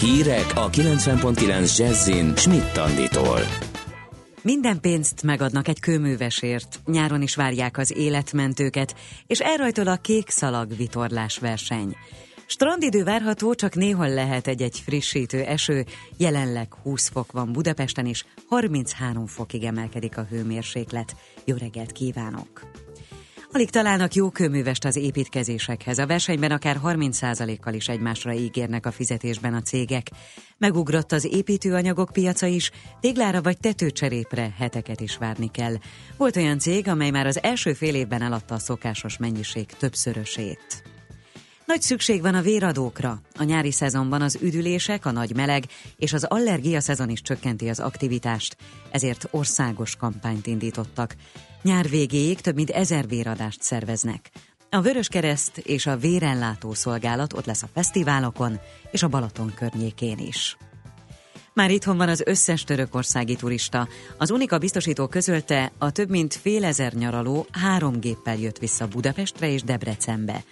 [0.00, 3.40] Hírek a 90.9 Jazzin Schmidt Tanditól.
[4.42, 6.80] Minden pénzt megadnak egy kőművesért.
[6.86, 8.94] Nyáron is várják az életmentőket,
[9.26, 11.96] és elrajtol a kék szalag vitorlás verseny.
[12.46, 15.84] Strandidő várható, csak néhol lehet egy-egy frissítő eső,
[16.16, 21.16] jelenleg 20 fok van Budapesten, és 33 fokig emelkedik a hőmérséklet.
[21.44, 22.70] Jó reggelt kívánok!
[23.54, 25.98] Alig találnak jó kőművest az építkezésekhez.
[25.98, 30.10] A versenyben akár 30%-kal is egymásra ígérnek a fizetésben a cégek.
[30.58, 35.74] Megugrott az építőanyagok piaca is, téglára vagy tetőcserépre heteket is várni kell.
[36.16, 40.82] Volt olyan cég, amely már az első fél évben eladta a szokásos mennyiség többszörösét.
[41.66, 43.20] Nagy szükség van a véradókra.
[43.38, 45.64] A nyári szezonban az üdülések, a nagy meleg
[45.96, 48.56] és az allergia szezon is csökkenti az aktivitást,
[48.90, 51.16] ezért országos kampányt indítottak.
[51.62, 54.30] Nyár végéig több mint ezer véradást szerveznek.
[54.70, 60.18] A Vörös Kereszt és a Vérenlátó Szolgálat ott lesz a fesztiválokon és a Balaton környékén
[60.18, 60.56] is.
[61.54, 63.88] Már itthon van az összes törökországi turista.
[64.18, 69.50] Az Unika biztosító közölte, a több mint fél ezer nyaraló három géppel jött vissza Budapestre
[69.50, 70.44] és Debrecenbe.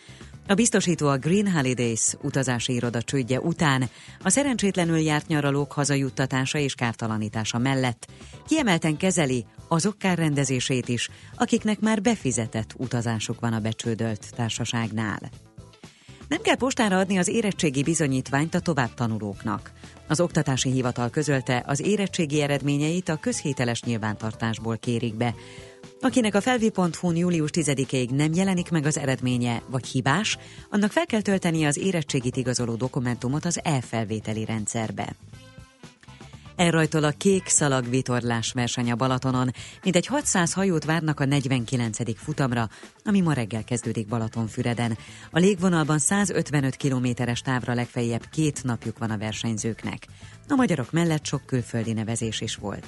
[0.46, 3.88] A biztosító a Green Holidays utazási iroda csődje után
[4.22, 8.06] a szerencsétlenül járt nyaralók hazajuttatása és kártalanítása mellett
[8.46, 15.20] kiemelten kezeli azok kárrendezését is, akiknek már befizetett utazásuk van a becsődölt társaságnál.
[16.28, 19.72] Nem kell postára adni az érettségi bizonyítványt a tovább tanulóknak.
[20.08, 25.34] Az Oktatási Hivatal közölte, az érettségi eredményeit a közhételes nyilvántartásból kérik be,
[26.02, 30.38] Akinek a felvi.hu július 10-ig nem jelenik meg az eredménye, vagy hibás,
[30.70, 35.16] annak fel kell tölteni az érettségit igazoló dokumentumot az elfelvételi rendszerbe.
[36.56, 39.50] Elrajtol a kék szalag vitorlás verseny a Balatonon,
[39.82, 42.18] mint egy 600 hajót várnak a 49.
[42.18, 42.68] futamra,
[43.04, 44.98] ami ma reggel kezdődik Balatonfüreden.
[45.30, 50.06] A légvonalban 155 kilométeres távra legfeljebb két napjuk van a versenyzőknek.
[50.48, 52.86] A magyarok mellett sok külföldi nevezés is volt.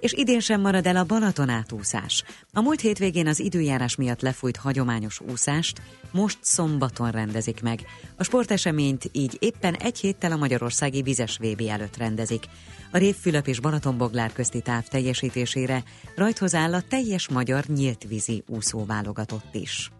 [0.00, 2.24] És idén sem marad el a Balaton átúszás.
[2.52, 7.80] A múlt hétvégén az időjárás miatt lefújt hagyományos úszást, most szombaton rendezik meg.
[8.16, 12.44] A sporteseményt így éppen egy héttel a Magyarországi Vizes VB előtt rendezik.
[12.90, 15.82] A Révfülöp és Balatonboglár közti táv teljesítésére
[16.14, 19.90] rajthoz áll a teljes magyar nyíltvízi úszóválogatott is.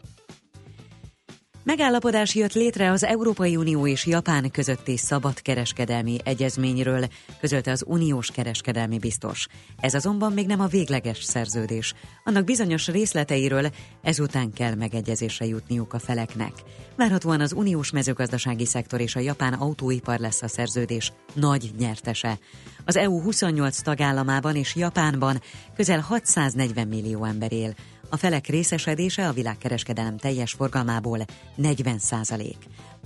[1.67, 7.07] Megállapodás jött létre az Európai Unió és Japán közötti szabadkereskedelmi egyezményről,
[7.41, 9.47] közölte az uniós kereskedelmi biztos.
[9.81, 11.95] Ez azonban még nem a végleges szerződés.
[12.25, 13.71] Annak bizonyos részleteiről
[14.03, 16.53] ezután kell megegyezésre jutniuk a feleknek.
[16.97, 22.39] Várhatóan az uniós mezőgazdasági szektor és a japán autóipar lesz a szerződés nagy nyertese.
[22.85, 25.41] Az EU 28 tagállamában és Japánban
[25.77, 27.75] közel 640 millió ember él.
[28.09, 31.19] A felek részesedése a világkereskedelem teljes forgalmából
[31.55, 32.57] 40 százalék.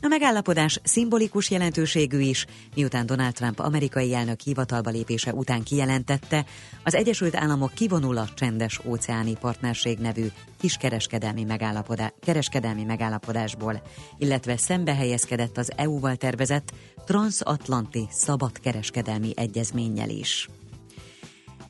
[0.02, 6.44] A megállapodás szimbolikus jelentőségű is, miután Donald Trump amerikai elnök hivatalba lépése után kijelentette,
[6.84, 10.26] az Egyesült Államok kivonul a csendes óceáni partnerség nevű
[10.60, 13.82] kiskereskedelmi megállapodás, kereskedelmi megállapodásból,
[14.18, 16.72] illetve szembe helyezkedett az EU-val tervezett
[17.06, 20.48] transatlanti szabadkereskedelmi egyezménnyel is.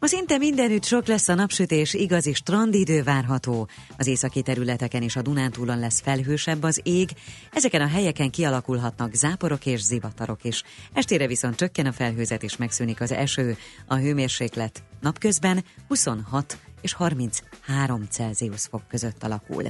[0.00, 3.68] Ma szinte mindenütt sok lesz a napsütés, igazi strandidő várható.
[3.98, 7.10] Az északi területeken és a Dunántúlon lesz felhősebb az ég,
[7.52, 10.62] ezeken a helyeken kialakulhatnak záporok és zivatarok is.
[10.92, 13.56] Estére viszont csökken a felhőzet és megszűnik az eső.
[13.86, 19.64] A hőmérséklet napközben 26 és 33 Celsius fok között alakul.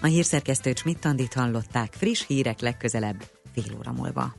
[0.00, 4.34] A hírszerkesztő Csmittandit hallották friss hírek legközelebb fél óra múlva.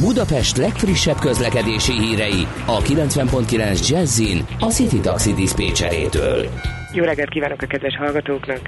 [0.00, 6.48] Budapest legfrissebb közlekedési hírei a 90.9 Jazzin a City Taxi Dispécsejétől.
[6.92, 8.60] Jó reggelt kívánok a kedves hallgatóknak!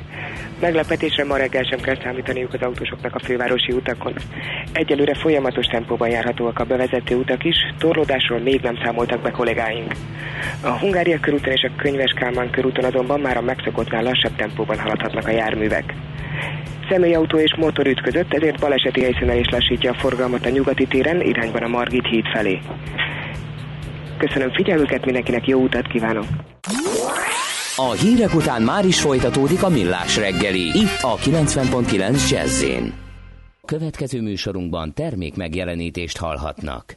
[0.60, 4.12] Meglepetésre ma reggel sem kell számítaniuk az autósoknak a fővárosi utakon.
[4.72, 9.94] Egyelőre folyamatos tempóban járhatóak a bevezető utak is, torlódásról még nem számoltak be kollégáink.
[10.60, 15.26] A Hungária körúton és a Könyves Kálmán körúton azonban már a megszokottnál lassabb tempóban haladhatnak
[15.26, 15.94] a járművek
[16.90, 21.62] személyautó és motor ütközött, ezért baleseti helyszínen is lassítja a forgalmat a nyugati téren, irányban
[21.62, 22.58] a Margit híd felé.
[24.18, 26.24] Köszönöm figyelmüket, mindenkinek jó utat kívánok!
[27.76, 32.64] A hírek után már is folytatódik a millás reggeli, itt a 90.9 jazz
[33.64, 36.96] Következő műsorunkban termék megjelenítést hallhatnak.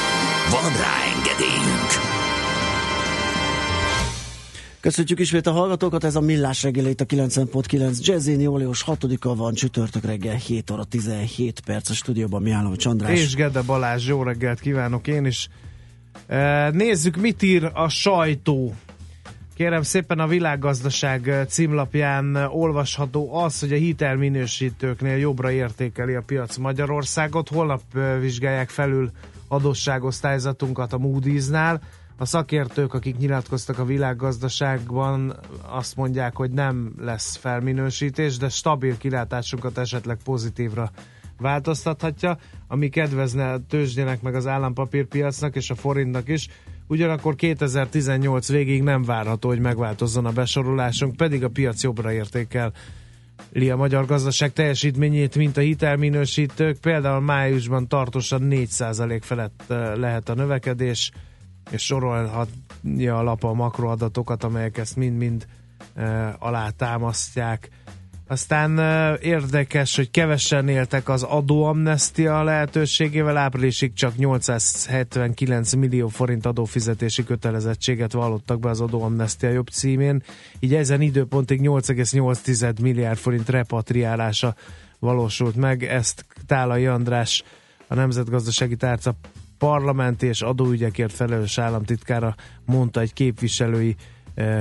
[0.51, 1.89] Van rá engedélyünk!
[4.79, 10.03] Köszönjük ismét a hallgatókat, ez a Millás reggelét a 90.9 Jazzin, július 6-a van, csütörtök
[10.03, 13.19] reggel 7 óra 17 perc a stúdióban Mihály Csandrás.
[13.19, 15.47] És Gede Balázs, jó reggelt kívánok én is.
[16.27, 18.73] E, nézzük, mit ír a sajtó.
[19.55, 27.49] Kérem szépen a világgazdaság címlapján olvasható az, hogy a hitelminősítőknél jobbra értékeli a piac Magyarországot.
[27.49, 29.11] Holnap e, vizsgálják felül
[29.51, 31.79] adósságosztályzatunkat a Moody's-nál.
[32.17, 39.77] A szakértők, akik nyilatkoztak a világgazdaságban, azt mondják, hogy nem lesz felminősítés, de stabil kilátásunkat
[39.77, 40.91] esetleg pozitívra
[41.37, 42.37] változtathatja,
[42.67, 46.47] ami kedvezne a tőzsdének, meg az állampapírpiacnak és a forintnak is.
[46.87, 52.73] Ugyanakkor 2018 végig nem várható, hogy megváltozzon a besorolásunk, pedig a piac jobbra értékel
[53.71, 56.77] a magyar gazdaság teljesítményét, mint a hitelminősítők.
[56.77, 59.63] Például májusban tartósan 4% felett
[59.95, 61.11] lehet a növekedés,
[61.71, 65.45] és sorolhatja a lap a makroadatokat, amelyek ezt mind-mind
[66.39, 67.69] alátámasztják.
[68.31, 68.77] Aztán
[69.21, 78.59] érdekes, hogy kevesen éltek az adóamnestia lehetőségével, áprilisig csak 879 millió forint adófizetési kötelezettséget vallottak
[78.59, 80.23] be az adóamnestia jobb címén,
[80.59, 84.55] így ezen időpontig 8,8 milliárd forint repatriálása
[84.99, 87.43] valósult meg, ezt Tálai András
[87.87, 89.15] a Nemzetgazdasági Tárca
[89.57, 93.95] parlamenti és adóügyekért felelős államtitkára mondta egy képviselői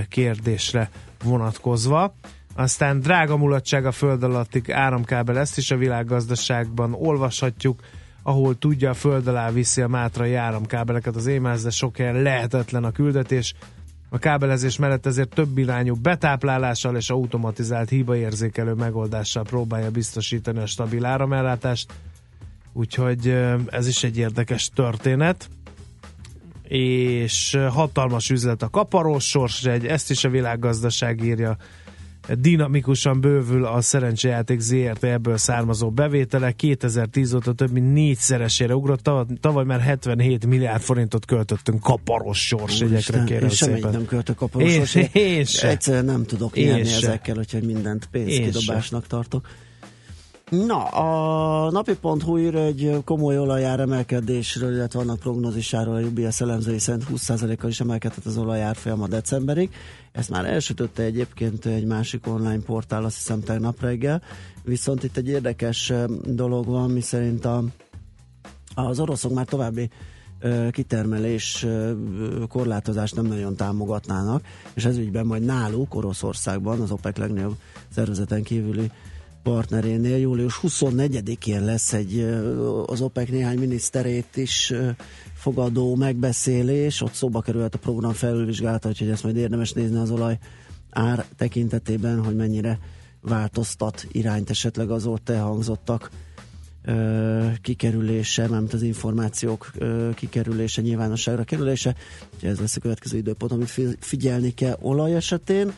[0.08, 0.90] kérdésre
[1.24, 2.14] vonatkozva.
[2.54, 7.80] Aztán drága mulatság a föld alatti áramkábel, ezt is a világgazdaságban olvashatjuk,
[8.22, 11.16] ahol tudja a föld alá viszi a mátrai áramkábeleket.
[11.16, 13.54] Az émáz, de sok helyen lehetetlen a küldetés.
[14.08, 21.04] A kábelezés mellett ezért több irányú betáplálással és automatizált hibaérzékelő megoldással próbálja biztosítani a stabil
[21.04, 21.92] áramellátást.
[22.72, 23.28] Úgyhogy
[23.66, 25.48] ez is egy érdekes történet.
[26.62, 31.56] És hatalmas üzlet a kaparós sors, egy, ezt is a világgazdaság írja,
[32.38, 36.52] dinamikusan bővül a szerencsejáték ZRT ebből származó bevétele.
[36.52, 39.10] 2010 óta több mint négyszeresére ugrott,
[39.40, 43.76] tavaly már 77 milliárd forintot költöttünk kaparos sorsjegyekre, kérem én szépen.
[43.78, 45.68] Semmit nem költök kaparos sorsjegyekre.
[45.68, 49.46] Egyszerűen nem tudok nyerni ezekkel, úgyhogy mindent pénzkidobásnak tartok.
[50.50, 57.06] Na, a napi.hu ír egy komoly olajár emelkedésről, illetve annak prognózisáról a UBS elemzői szerint
[57.10, 59.70] 20%-kal is emelkedett az olajár folyama decemberig.
[60.12, 64.22] Ezt már elsütötte egyébként egy másik online portál, azt hiszem tegnap reggel.
[64.64, 65.92] Viszont itt egy érdekes
[66.24, 67.64] dolog van, miszerint a,
[68.74, 69.90] az oroszok már további
[70.70, 71.66] kitermelés
[72.48, 74.44] korlátozást nem nagyon támogatnának,
[74.74, 77.56] és ez ügyben majd náluk, Oroszországban, az OPEC legnagyobb
[77.88, 78.90] szervezeten kívüli
[79.42, 82.20] partnerénél július 24-én lesz egy
[82.86, 84.72] az OPEC néhány miniszterét is
[85.34, 90.38] fogadó megbeszélés, ott szóba kerülhet a program felülvizsgálata, úgyhogy ezt majd érdemes nézni az olaj
[90.90, 92.78] ár tekintetében, hogy mennyire
[93.20, 96.10] változtat irányt esetleg az ott elhangzottak
[97.62, 99.70] kikerülése, mármint az információk
[100.14, 101.94] kikerülése, nyilvánosságra kerülése.
[102.34, 105.72] Úgyhogy ez lesz a következő időpont, amit figyelni kell olaj esetén.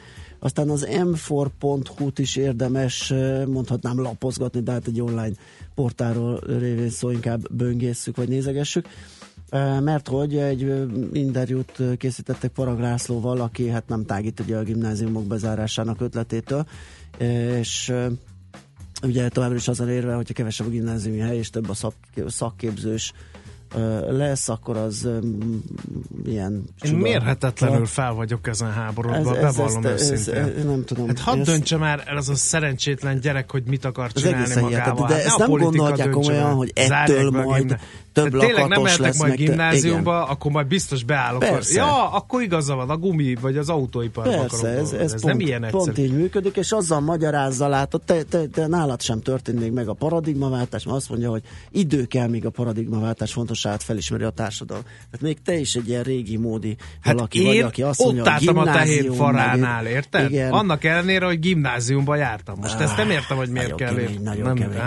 [0.44, 3.12] Aztán az m4.hu-t is érdemes,
[3.46, 5.32] mondhatnám lapozgatni, de hát egy online
[5.74, 8.88] portáról révén szó inkább böngészük vagy nézegessük.
[9.80, 16.00] Mert hogy egy interjút készítettek Parag Lászlóval, aki hát nem tágít ugye a gimnáziumok bezárásának
[16.00, 16.66] ötletétől,
[17.58, 17.92] és
[19.02, 21.92] ugye továbbra is az érve, hogyha kevesebb a gimnáziumi hely és több a
[22.26, 23.12] szakképzős
[24.08, 25.08] lesz, akkor az
[26.24, 30.42] ilyen Én mérhetetlenül fel vagyok ezen háborodban, ez, ez, bevallom ez, őszintén.
[30.42, 31.06] Ez, ez, nem tudom.
[31.06, 31.50] Hát hadd ezt...
[31.50, 35.06] döntse már el az a szerencsétlen gyerek, hogy mit akar csinálni magával.
[35.06, 37.76] De hát ezt nem gondolhatják komolyan, hogy ettől majd
[38.12, 40.30] több tényleg nem mehetek majd gimnáziumba, igen.
[40.30, 41.40] akkor majd biztos beállok.
[41.40, 41.80] Persze.
[41.80, 45.24] Ja, akkor igaza van, a gumi vagy az autóiparban Persze, akarok ez, ez, ez pont,
[45.24, 45.84] nem ilyen egyszerű.
[45.84, 49.88] pont így működik, és azzal magyarázza, látod, te, te, te nálad sem történt még meg
[49.88, 54.82] a paradigmaváltás, mert azt mondja, hogy idő kell, míg a paradigmaváltás fontosságát felismeri a társadalom.
[54.82, 58.28] Tehát még te is egy ilyen régi módi Hát valaki vagy, aki azt mondja, ott
[58.28, 60.30] álltam a tehén faránál, érted?
[60.30, 60.52] Igen.
[60.52, 62.56] Annak ellenére, hogy gimnáziumba jártam.
[62.60, 64.80] Most ezt nem értem, hogy miért kell kemény, én- nagyon nem, kemény.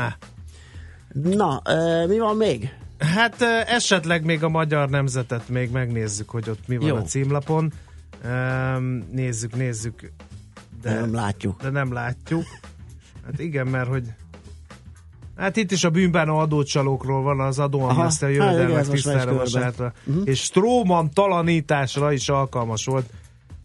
[1.38, 1.62] Na,
[2.08, 2.74] mi van még?
[3.00, 6.96] Hát esetleg még a magyar nemzetet még megnézzük, hogy ott mi van Jó.
[6.96, 7.74] a címlapon.
[9.12, 10.12] Nézzük, nézzük.
[10.82, 11.62] De nem látjuk.
[11.62, 12.44] de nem látjuk.
[13.26, 14.04] Hát igen, mert hogy
[15.36, 19.92] Hát itt is a bűnbánó adócsalókról van az adóamnestia Aha, hát jövedelmek tisztára uh-huh.
[20.24, 23.10] és Stróman talanításra is alkalmas volt,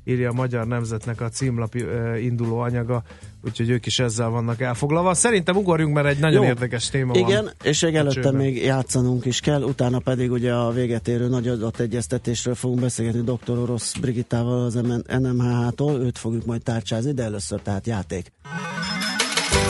[0.04, 3.02] írja a Magyar Nemzetnek a címlapi uh, induló anyaga,
[3.44, 5.14] úgyhogy ők is ezzel vannak elfoglalva.
[5.14, 6.48] Szerintem ugorjunk, mert egy nagyon Jó.
[6.48, 7.52] érdekes téma Igen, van.
[7.62, 12.54] és még előtte még játszanunk is kell, utána pedig ugye a véget érő nagy adategyeztetésről
[12.54, 13.58] fogunk beszélgetni dr.
[13.58, 14.74] Orosz Brigittával az
[15.06, 18.32] NMHH-tól, őt fogjuk majd tárcsázni, de először tehát játék.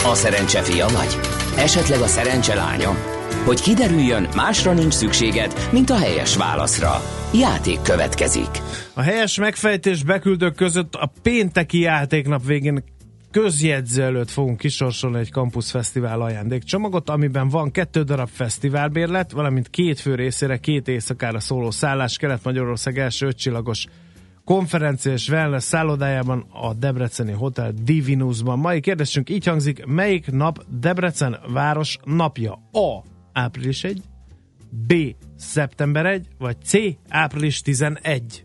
[0.05, 1.19] A szerencse fia vagy?
[1.57, 2.91] Esetleg a szerencse lánya?
[3.45, 7.03] Hogy kiderüljön, másra nincs szükséged, mint a helyes válaszra.
[7.35, 8.51] Játék következik.
[9.01, 12.85] A helyes megfejtés beküldők között a pénteki játéknap végén
[13.31, 20.01] közjegyző előtt fogunk kisorsolni egy Campus Fesztivál ajándékcsomagot, amiben van kettő darab fesztiválbérlet, valamint két
[20.01, 23.87] fő részére két éjszakára szóló szállás Kelet-Magyarország első ötcsillagos
[24.45, 28.59] konferencia és wellness szállodájában a Debreceni Hotel Divinusban.
[28.59, 32.53] Mai kérdésünk így hangzik, melyik nap Debrecen város napja?
[32.73, 33.03] A.
[33.33, 34.01] Április 1,
[34.87, 34.95] B.
[35.37, 36.75] Szeptember 1, vagy C.
[37.09, 38.45] Április 11.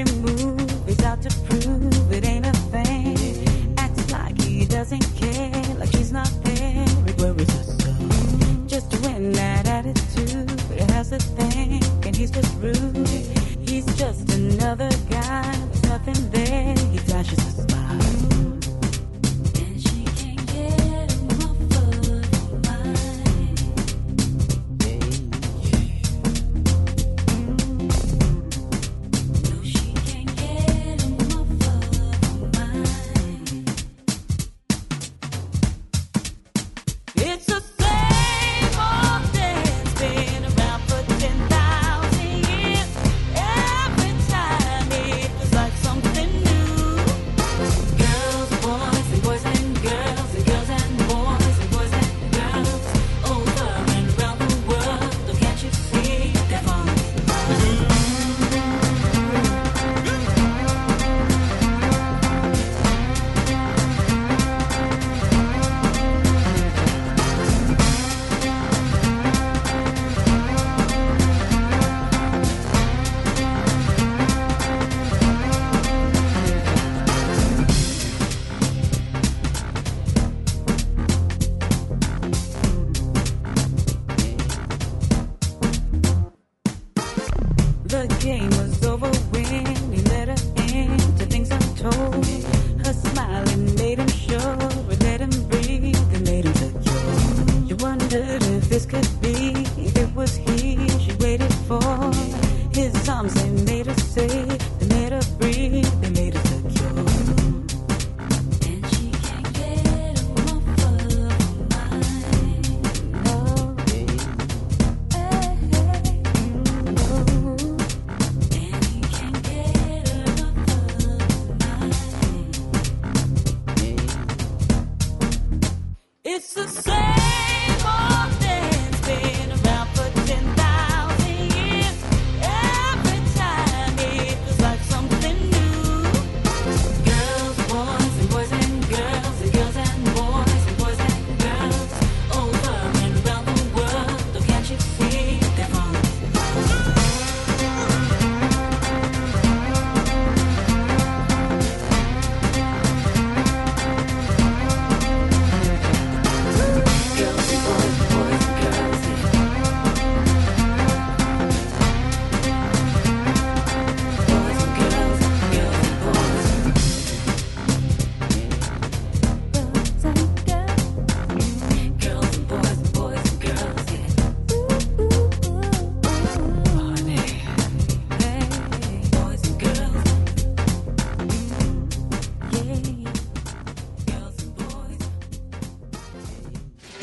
[0.00, 0.86] Every move.
[0.86, 3.74] He's out to prove it ain't a thing.
[3.78, 6.84] Acts like he doesn't care, like he's not there.
[7.06, 7.92] It so.
[8.66, 13.06] Just when that attitude it has a thing, and he's just rude.
[13.68, 15.42] He's just another guy.
[15.66, 16.89] There's nothing there.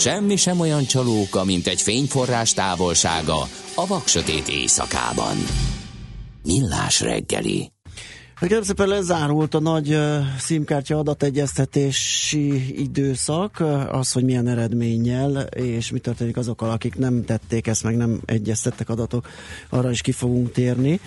[0.07, 5.35] Semmi sem olyan csalóka, mint egy fényforrás távolsága a vaksötét éjszakában.
[6.43, 7.71] Millás reggeli.
[8.39, 15.99] Kérem szépen lezárult a nagy uh, szímkártya adategyeztetési időszak, az, hogy milyen eredménnyel, és mi
[15.99, 19.27] történik azokkal, akik nem tették ezt, meg nem egyeztettek adatok,
[19.69, 20.99] arra is ki fogunk térni.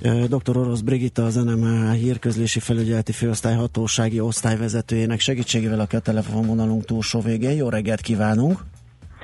[0.00, 0.56] Dr.
[0.56, 7.56] Orosz Brigitta, az NMH hírközlési felügyeleti főosztály hatósági osztályvezetőjének segítségével, a telefonvonalunk túlsó végén.
[7.56, 8.64] Jó reggelt kívánunk!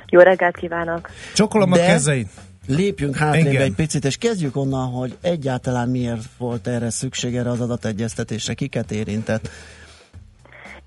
[0.09, 1.09] Jó reggelt kívánok!
[1.33, 2.29] Csokolom a De- kezeit.
[2.67, 7.61] Lépjünk hátrébb egy picit, és kezdjük onnan, hogy egyáltalán miért volt erre szükség erre az
[7.61, 9.49] adategyeztetésre, kiket érintett.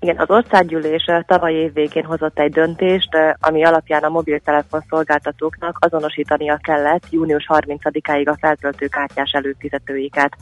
[0.01, 4.83] Igen, az országgyűlés eh, tavaly év végén hozott egy döntést, eh, ami alapján a mobiltelefon
[4.89, 10.33] szolgáltatóknak azonosítania kellett június 30-áig a feltöltőkártyás előfizetőiket.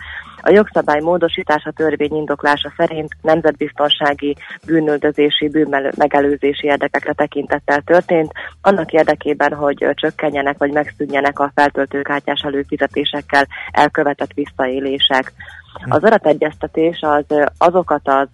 [0.42, 4.36] A jogszabály módosítása törvény indoklása szerint nemzetbiztonsági,
[4.66, 8.32] bűnöldözési, bűnmegelőzési érdekekre tekintettel történt,
[8.62, 15.34] annak érdekében, hogy eh, csökkenjenek vagy megszűnjenek a feltöltőkártyás előfizetésekkel elkövetett visszaélések.
[15.90, 17.26] Az adategyeztetés az
[17.58, 18.28] azokat az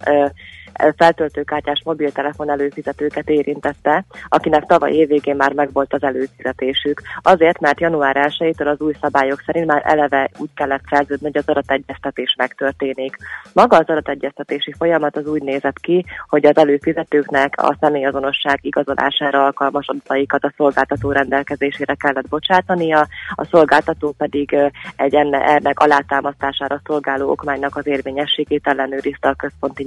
[0.96, 7.02] feltöltőkártyás mobiltelefon előfizetőket érintette, akinek tavaly évvégén már megvolt az előfizetésük.
[7.22, 11.48] Azért, mert január 1-től az új szabályok szerint már eleve úgy kellett szerződni, hogy az
[11.48, 13.16] adategyeztetés megtörténik.
[13.52, 19.86] Maga az adategyeztetési folyamat az úgy nézett ki, hogy az előfizetőknek a személyazonosság igazolására alkalmas
[19.86, 24.56] adataikat a szolgáltató rendelkezésére kellett bocsátania, a szolgáltató pedig
[24.96, 29.84] egy enne, ennek alátámasztására szolgáló okmánynak az érvényességét ellenőrizte a központi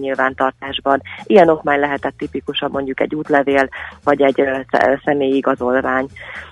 [0.77, 1.01] nyilvántartásban.
[1.23, 3.69] Ilyen okmány lehetett tipikusan mondjuk egy útlevél,
[4.03, 4.43] vagy egy
[5.05, 6.07] személyi igazolvány.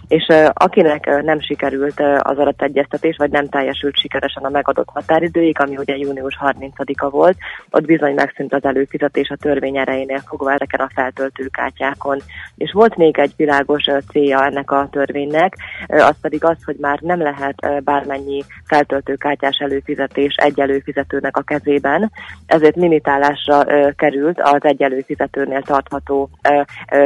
[0.08, 5.98] És akinek nem sikerült az adategyeztetés, vagy nem teljesült sikeresen a megadott határidőig, ami ugye
[5.98, 7.38] június 30-a volt,
[7.70, 12.20] ott bizony megszűnt az előfizetés a törvény erejénél fogva ezeken a feltöltőkártyákon.
[12.56, 15.56] És volt még egy világos célja ennek a törvénynek,
[15.88, 22.12] az pedig az, hogy már nem lehet bármennyi feltöltőkártyás előfizetés egy előfizetőnek a kezében,
[22.46, 26.30] ezért limitálásra ö, került az egy előfizetőnél tartható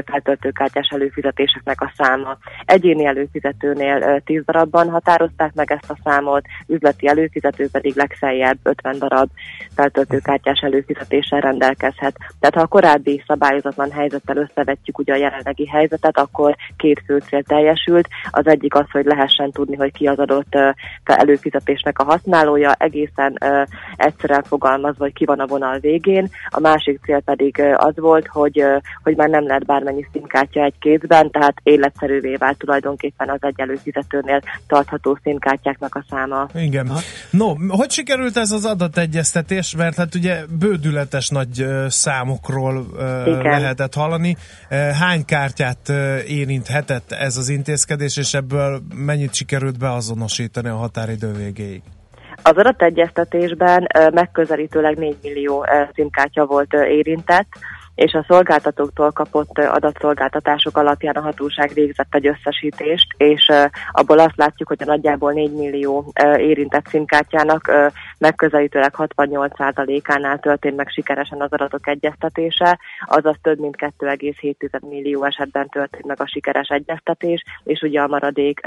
[0.06, 2.38] feltöltőkártyás előfizetéseknek a száma.
[2.66, 9.00] Egyéni előfizetőnél ö, 10 darabban határozták meg ezt a számot, üzleti előfizető pedig legfeljebb 50
[9.00, 9.30] darab
[9.76, 12.16] feltöltőkártyás előfizetéssel rendelkezhet.
[12.40, 17.44] Tehát ha a korábbi szabályozatlan helyzettel összevetjük ugye a jelenlegi helyzetet, akkor két fő cél
[17.44, 18.08] teljesült.
[18.32, 20.58] Az egyik az, hogy lehessen tudni, hogy ki az adott
[21.04, 23.38] előfizetésnek a használója, egészen
[23.96, 26.30] egyszerűen fogalmazva, hogy ki van a vonal végén.
[26.50, 28.64] A másik cél pedig az volt, hogy,
[29.04, 34.42] hogy már nem lehet bármennyi színkártya egy kézben, tehát életszerűvé vált tulajdonképpen az egy előfizetőnél
[34.68, 36.50] tartható színkártyáknak a száma.
[36.54, 36.92] Igen.
[37.30, 39.76] No, hogy sikerült ez az adategyeztetés?
[39.76, 42.86] Mert hát ugye bődületes nagy számokról
[43.26, 43.60] Igen.
[43.60, 44.38] lehetett hallani.
[45.00, 45.90] Hány kártyát
[46.28, 51.82] érinthetett ez az intézkedés, és ebből mennyit sikerült beazonosítani a határidő végéig?
[52.44, 57.48] Az adategyeztetésben megközelítőleg 4 millió ö, szimkártya volt érintett,
[58.00, 63.52] és a szolgáltatóktól kapott adatszolgáltatások alapján a hatóság végzett egy összesítést, és
[63.92, 67.72] abból azt látjuk, hogy a nagyjából 4 millió érintett szimkártyának
[68.18, 76.06] megközelítőleg 68%-ánál történt meg sikeresen az adatok egyeztetése, azaz több mint 2,7 millió esetben történt
[76.06, 78.62] meg a sikeres egyeztetés, és ugye a maradék,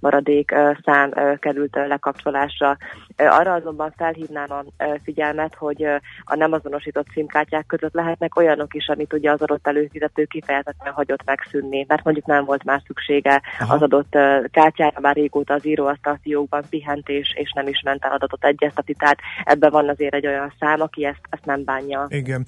[0.00, 0.54] maradék
[0.84, 2.76] szám került lekapcsolásra.
[3.16, 4.64] Arra azonban felhívnám a
[5.04, 5.84] figyelmet, hogy
[6.24, 11.24] a nem azonosított szimkártyák között lehetnek olyanok is, amit ugye az adott előfizető kifejezetten hagyott
[11.24, 13.74] megszűnni, mert mondjuk nem volt már szüksége Aha.
[13.74, 14.16] az adott
[14.50, 18.94] kártyára, már régóta az íróasztal fiókban pihent és, és nem is ment el adatot egyezteti,
[18.94, 22.06] tehát ebben van azért egy olyan szám, aki ezt, ezt nem bánja.
[22.08, 22.44] Igen.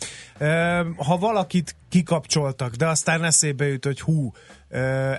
[0.96, 4.32] Ha valakit kikapcsoltak, de aztán eszébe jut, hogy hú,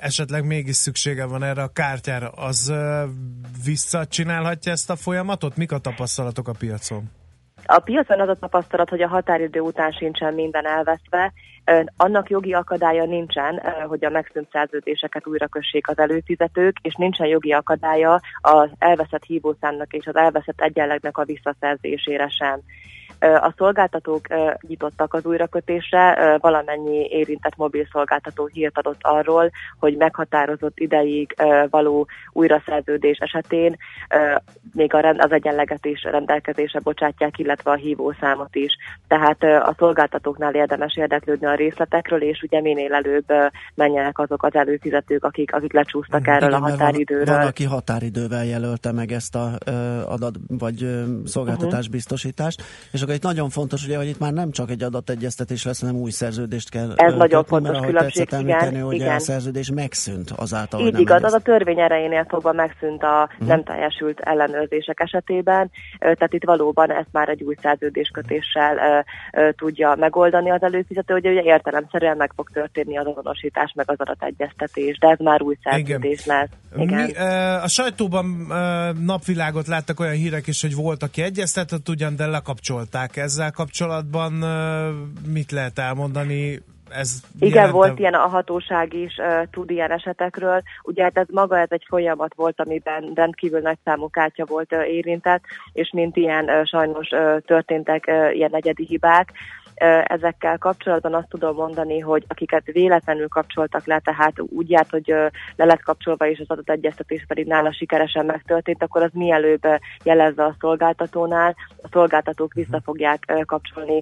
[0.02, 2.74] esetleg mégis szüksége van erre a kártyára, az
[3.66, 5.58] visszacsinálhatja ezt a folyamatot?
[5.58, 7.10] Mik a tapasztalatok a piacon?
[7.66, 11.34] A piacon az a tapasztalat, hogy a határidő után sincsen minden elveszve.
[11.98, 17.52] Annak jogi akadálya nincsen, hogy a megszűnt szerződéseket újra kössék az előfizetők, és nincsen jogi
[17.52, 22.62] akadálya az elveszett hívószámnak és az elveszett egyenlegnek a visszaszerzésére sem.
[23.22, 24.28] A szolgáltatók
[24.68, 31.36] nyitottak az újrakötésre, valamennyi érintett mobil szolgáltató hírt adott arról, hogy meghatározott ideig
[31.70, 33.76] való újraszerződés esetén
[34.74, 38.72] még az egyenleget is rendelkezésre bocsátják, illetve a hívószámot is.
[39.08, 43.26] Tehát a szolgáltatóknál érdemes érdeklődni a részletekről, és ugye minél előbb
[43.76, 47.36] menjenek azok az előfizetők, akik, akik lecsúsztak erről Igen, a mert van- határidőről.
[47.36, 49.58] Van, aki határidővel jelölte meg ezt a
[50.06, 50.88] adat vagy
[51.26, 54.84] szolgáltatás biztosítást, és akkor Csak itt nagyon fontos, ugye, hogy itt már nem csak egy
[54.84, 58.96] adategyeztetés lesz, hanem új szerződést kell Ez nagyon fontos mert különbség, tetszett igen, említeni, hogy
[58.96, 59.16] igen.
[59.16, 63.30] a szerződés megszűnt azáltal, Így hogy nem igaz, az a törvény erejénél fogva megszűnt a
[63.38, 63.50] Mhm.
[63.50, 69.06] nem teljesült ellenőrzések esetében, tehát itt valóban ezt már egy új szerződéskötéssel
[69.56, 74.98] tudja megoldani az előfizető, hogy ugye értelemszerűen meg fog történni az azonosítás, meg az adategyeztetés,
[74.98, 76.50] de ez már új szerződés lesz.
[76.78, 77.04] Igen.
[77.04, 77.16] Mi,
[77.64, 78.26] a sajtóban
[79.00, 83.01] napvilágot láttak olyan hírek is, hogy volt, aki egyeztetett ugyan, de lekapcsolták.
[83.18, 84.34] Ezzel kapcsolatban
[85.28, 86.60] mit lehet elmondani?
[86.94, 90.62] Ez Igen, jelente- volt ilyen, a hatóság is uh, tud ilyen esetekről.
[90.84, 94.88] Ugye hát ez maga ez egy folyamat volt, amiben rendkívül nagy számú kártya volt uh,
[94.88, 95.44] érintett,
[95.74, 99.32] és mint ilyen uh, sajnos uh, történtek uh, ilyen negyedi hibák.
[100.04, 105.08] Ezekkel kapcsolatban azt tudom mondani, hogy akiket véletlenül kapcsoltak le, tehát úgy járt, hogy
[105.56, 109.62] le lett kapcsolva, és az adott egyeztetés pedig nála sikeresen megtörtént, akkor az mielőbb
[110.04, 111.56] jelezze a szolgáltatónál.
[111.82, 114.02] A szolgáltatók vissza fogják kapcsolni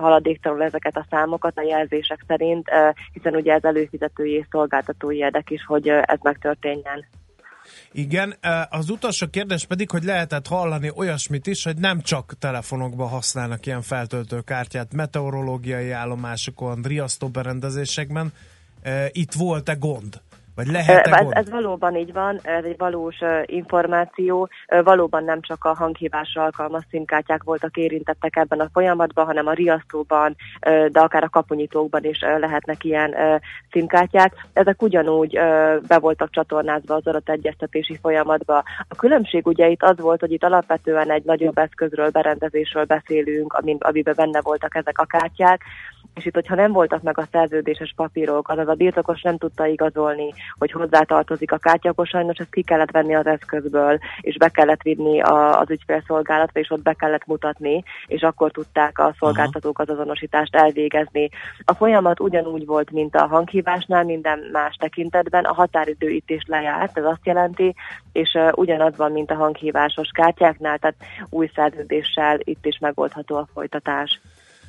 [0.00, 2.70] haladéktalanul ezeket a számokat a jelzések szerint,
[3.12, 7.04] hiszen ugye ez előfizetői és szolgáltatói érdek is, hogy ez megtörténjen.
[7.92, 8.36] Igen,
[8.70, 13.82] az utolsó kérdés pedig, hogy lehetett hallani olyasmit is, hogy nem csak telefonokban használnak ilyen
[13.82, 18.32] feltöltőkártyát, meteorológiai állomásokon, riasztóberendezésekben.
[19.10, 20.20] Itt volt-e gond?
[20.64, 21.36] Vagy lehet-e Ez, gond?
[21.36, 24.48] ez valóban így van, ez egy valós információ,
[24.84, 30.36] valóban nem csak a hanghívásra alkalmas szimkártyák voltak érintettek ebben a folyamatban, hanem a riasztóban,
[30.88, 33.14] de akár a kapunyítókban is lehetnek ilyen
[33.70, 34.34] szimkártyák.
[34.52, 35.32] Ezek ugyanúgy
[35.86, 38.62] be voltak csatornázva az adategyeztetési folyamatba.
[38.88, 43.76] A különbség ugye itt az volt, hogy itt alapvetően egy nagyobb eszközről, berendezésről beszélünk, amin,
[43.80, 45.62] amiben benne voltak ezek a kártyák,
[46.14, 50.32] és itt, hogyha nem voltak meg a szerződéses papírok, azaz a birtokos nem tudta igazolni,
[50.58, 54.82] hogy hozzátartozik a kártya, akkor sajnos ezt ki kellett venni az eszközből, és be kellett
[54.82, 59.88] vinni a, az ügyfélszolgálatra, és ott be kellett mutatni, és akkor tudták a szolgáltatók az
[59.88, 61.28] azonosítást elvégezni.
[61.64, 65.44] A folyamat ugyanúgy volt, mint a hanghívásnál, minden más tekintetben.
[65.44, 67.74] A határidő itt is lejárt, ez azt jelenti,
[68.12, 70.96] és uh, ugyanaz van, mint a hanghívásos kártyáknál, tehát
[71.28, 74.20] új szerződéssel itt is megoldható a folytatás.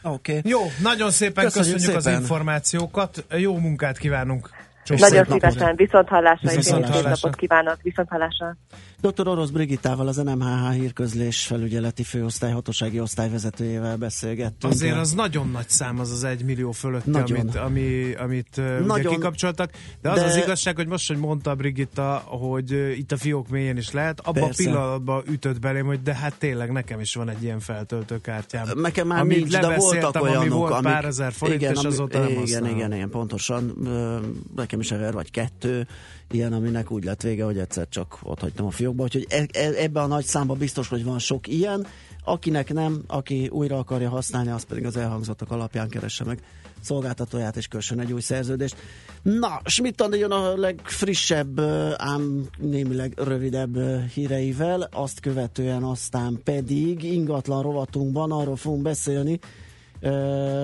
[0.03, 0.38] Oké.
[0.38, 0.51] Okay.
[0.51, 2.19] Jó, nagyon szépen Köszönjük köszönjük, az szépen.
[2.19, 4.49] információkat, jó munkát kívánunk.
[4.84, 7.09] Csók Nagyon szívesen, viszont hallásra, és én Viszont is szép hallásra.
[7.21, 8.57] napot kívánok, viszont hallásra.
[9.01, 9.27] Dr.
[9.27, 14.73] Orosz Brigittával, az NMHH hírközlés felügyeleti főosztály hatósági osztályvezetőjével beszélgettünk.
[14.73, 17.39] Azért az nagyon nagy szám az az egy millió fölötti, Nagyon.
[17.39, 19.13] amit, ami, amit ugye Nagyon.
[19.13, 19.71] kikapcsoltak.
[20.01, 23.77] De az De- az igazság, hogy most, hogy mondta Brigitta, hogy itt a fiók mélyén
[23.77, 27.43] is lehet, abban a pillanatban ütött belém, hogy de hát tényleg nekem is van egy
[27.43, 28.67] ilyen feltöltőkártyám.
[28.75, 31.86] Nekem már Amit nincs, de voltak ami olyanok, volt amik, pár ezer forint, és ami-
[31.88, 33.73] azóta nem igen, igen, igen, pontosan.
[34.72, 35.88] Nekem is ever vagy kettő
[36.30, 39.74] ilyen, aminek úgy lett vége, hogy egyszer csak ott hagytam a fiókba, úgyhogy e- e-
[39.78, 41.88] ebben a nagy számban biztos, hogy van sok ilyen.
[42.24, 46.39] Akinek nem, aki újra akarja használni, az pedig az elhangzottak alapján keresse meg
[46.82, 48.76] szolgáltatóját és kössön egy új szerződést.
[49.22, 51.59] Na, Schmidt jön a legfrissebb,
[51.95, 53.78] ám némileg rövidebb
[54.13, 59.39] híreivel, azt követően aztán pedig ingatlan rovatunkban arról fogunk beszélni,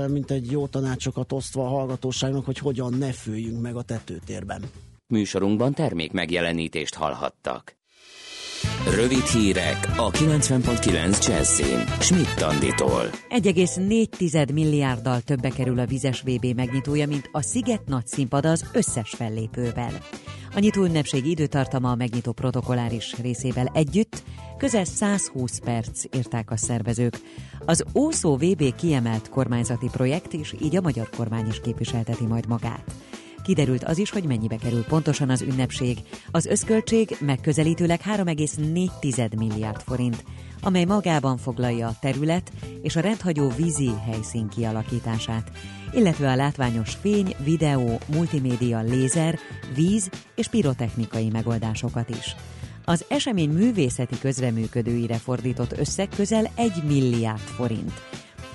[0.07, 4.61] mint egy jó tanácsokat osztva a hallgatóságnak, hogy hogyan ne főjünk meg a tetőtérben.
[5.07, 7.75] Műsorunkban termék megjelenítést hallhattak.
[8.95, 11.85] Rövid hírek a 90.9 Jazzin.
[11.99, 13.09] Schmidt Anditól.
[13.29, 19.09] 1,4 milliárddal többe kerül a vizes VB megnyitója, mint a Sziget nagy színpad az összes
[19.09, 19.91] fellépővel.
[20.55, 24.23] A nyitó ünnepség időtartama a megnyitó protokolláris részével együtt
[24.57, 27.19] közel 120 perc írták a szervezők.
[27.65, 32.93] Az Ószó VB kiemelt kormányzati projekt, és így a magyar kormány is képviselteti majd magát.
[33.43, 35.97] Kiderült az is, hogy mennyibe kerül pontosan az ünnepség.
[36.31, 40.23] Az összköltség megközelítőleg 3,4 milliárd forint,
[40.61, 42.51] amely magában foglalja a terület
[42.81, 45.51] és a rendhagyó vízi helyszín kialakítását,
[45.93, 49.39] illetve a látványos fény, videó, multimédia, lézer,
[49.75, 52.35] víz és pirotechnikai megoldásokat is.
[52.89, 57.91] Az esemény művészeti közreműködőire fordított összeg közel 1 milliárd forint.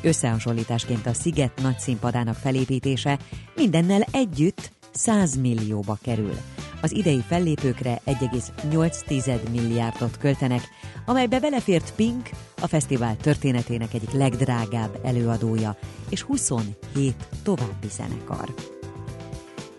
[0.03, 3.19] Összehasonlításként a Sziget nagy színpadának felépítése
[3.57, 6.37] mindennel együtt 100 millióba kerül.
[6.83, 10.63] Az idei fellépőkre 1,8 milliárdot költenek,
[11.07, 12.31] amelybe belefért Pink,
[12.61, 15.77] a fesztivál történetének egyik legdrágább előadója,
[16.09, 18.55] és 27 további zenekar.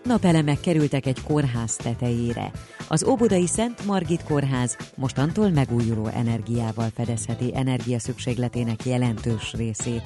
[0.04, 2.50] Napelemek kerültek egy kórház tetejére.
[2.88, 10.02] Az Óbudai Szent Margit Kórház mostantól megújuló energiával fedezheti energiaszükségletének jelentős részét.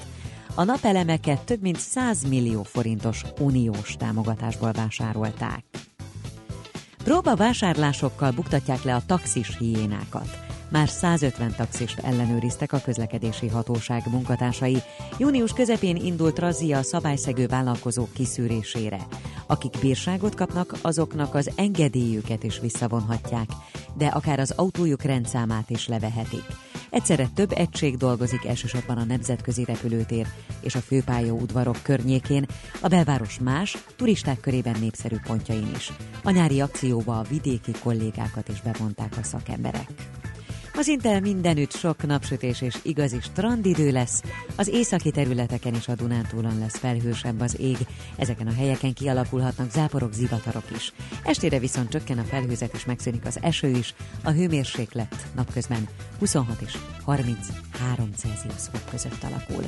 [0.55, 5.63] A napelemeket több mint 100 millió forintos uniós támogatásból vásárolták.
[7.03, 10.47] Próba vásárlásokkal buktatják le a taxis hiénákat.
[10.71, 14.77] már 150 taxist ellenőriztek a közlekedési hatóság munkatársai.
[15.17, 19.07] Június közepén indult razzia a szabályszegő vállalkozók kiszűrésére.
[19.51, 23.49] Akik bírságot kapnak, azoknak az engedélyüket is visszavonhatják,
[23.97, 26.43] de akár az autójuk rendszámát is levehetik.
[26.89, 30.27] Egyszerre több egység dolgozik elsősorban a nemzetközi repülőtér
[30.61, 32.45] és a főpályaudvarok környékén,
[32.81, 35.91] a belváros más, turisták körében népszerű pontjain is.
[36.23, 39.91] A nyári akcióba a vidéki kollégákat is bevonták a szakemberek.
[40.79, 44.23] Ma szinte mindenütt sok napsütés és igazi strandidő lesz.
[44.55, 47.77] Az északi területeken is a Dunántúlon lesz felhősebb az ég.
[48.17, 50.93] Ezeken a helyeken kialakulhatnak záporok, zivatarok is.
[51.23, 53.93] Estére viszont csökken a felhőzet és megszűnik az eső is.
[54.23, 55.87] A hőmérséklet napközben
[56.19, 59.63] 26 és 33 Celsius fok között alakul.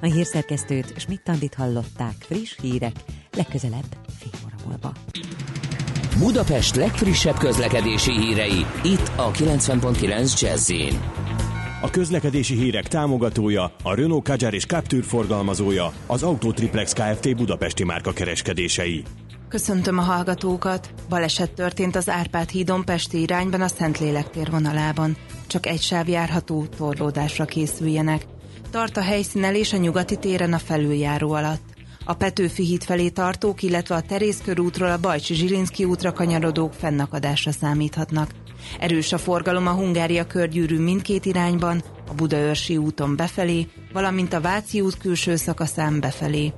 [0.00, 2.94] A hírszerkesztőt Schmidt-Tandit hallották friss hírek,
[3.36, 4.92] legközelebb fél óra múlva.
[6.18, 10.72] Budapest legfrissebb közlekedési hírei, itt a 90.9 jazz
[11.80, 17.36] A közlekedési hírek támogatója, a Renault Kadjar és Captur forgalmazója, az Autotriplex Kft.
[17.36, 19.02] Budapesti márka kereskedései.
[19.48, 20.90] Köszöntöm a hallgatókat!
[21.08, 25.16] Baleset történt az Árpád hídon Pesti irányban a Szentlélek tér vonalában.
[25.46, 28.26] Csak egy sáv járható, torlódásra készüljenek.
[28.70, 31.67] Tart a helyszínelés a nyugati téren a felüljáró alatt.
[32.08, 37.52] A Petőfi híd felé tartók, illetve a Terész körútról a Bajcsi Zsilinszki útra kanyarodók fennakadásra
[37.52, 38.30] számíthatnak.
[38.80, 44.80] Erős a forgalom a Hungária körgyűrű mindkét irányban, a Budaörsi úton befelé, valamint a Váci
[44.80, 46.52] út külső szakaszán befelé.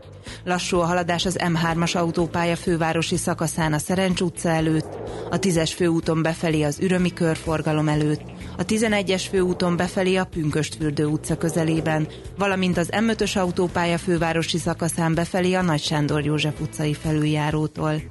[0.45, 4.99] Lassú a haladás az M3-as autópálya fővárosi szakaszán a Szerencs utca előtt,
[5.31, 8.23] a 10-es főúton befelé az Ürömi körforgalom előtt,
[8.57, 15.55] a 11-es főúton befelé a Pünköstfürdő utca közelében, valamint az M5-ös autópálya fővárosi szakaszán befelé
[15.55, 18.03] a Nagy Sándor József utcai felüljárótól.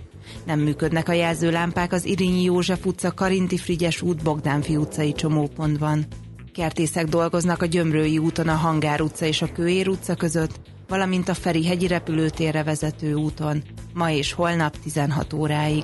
[0.45, 6.05] Nem működnek a jelzőlámpák az Irinyi József utca, Karinti Frigyes út, Bogdánfi utcai csomópontban.
[6.53, 11.33] Kertészek dolgoznak a Gyömrői úton a Hangár utca és a Kőér utca között, valamint a
[11.33, 13.63] Ferihegyi repülőtérre vezető úton,
[13.93, 15.83] ma és holnap 16 óráig.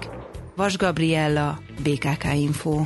[0.56, 2.86] Vas Gabriella, BKK Info.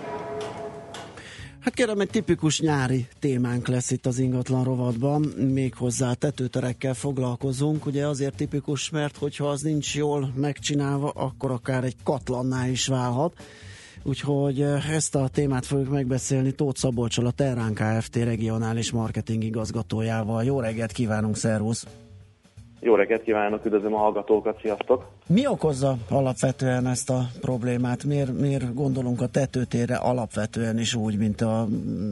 [1.81, 7.85] Kérem, egy tipikus nyári témánk lesz itt az ingatlan rovatban, méghozzá tetőterekkel foglalkozunk.
[7.85, 13.33] Ugye azért tipikus, mert hogyha az nincs jól megcsinálva, akkor akár egy katlanná is válhat.
[14.03, 18.15] Úgyhogy eh, ezt a témát fogjuk megbeszélni Tóth Szabolcsal, a Terrán Kft.
[18.15, 20.43] regionális marketing igazgatójával.
[20.43, 21.85] Jó reggelt kívánunk, szervusz!
[22.83, 25.05] Jó reggelt kívánok, üdvözlöm a hallgatókat, sziasztok!
[25.27, 28.03] Mi okozza alapvetően ezt a problémát?
[28.03, 31.65] Miért, miért gondolunk a tetőtérre alapvetően is úgy, mint a,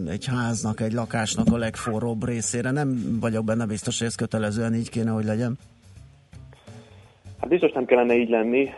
[0.10, 2.72] egy háznak, egy lakásnak a legforróbb részére?
[2.72, 5.58] Nem vagyok benne biztos, hogy ez kötelezően így kéne, hogy legyen.
[7.40, 8.70] Hát biztos nem kellene így lenni.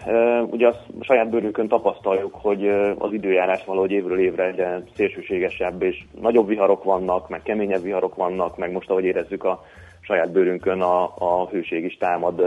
[0.50, 2.68] Ugye azt saját bőrünkön tapasztaljuk, hogy
[2.98, 8.58] az időjárás valahogy évről évre egyre szélsőségesebb, és nagyobb viharok vannak, meg keményebb viharok vannak,
[8.58, 9.64] meg most ahogy érezzük a
[10.02, 12.40] saját bőrünkön a, a hőség is támad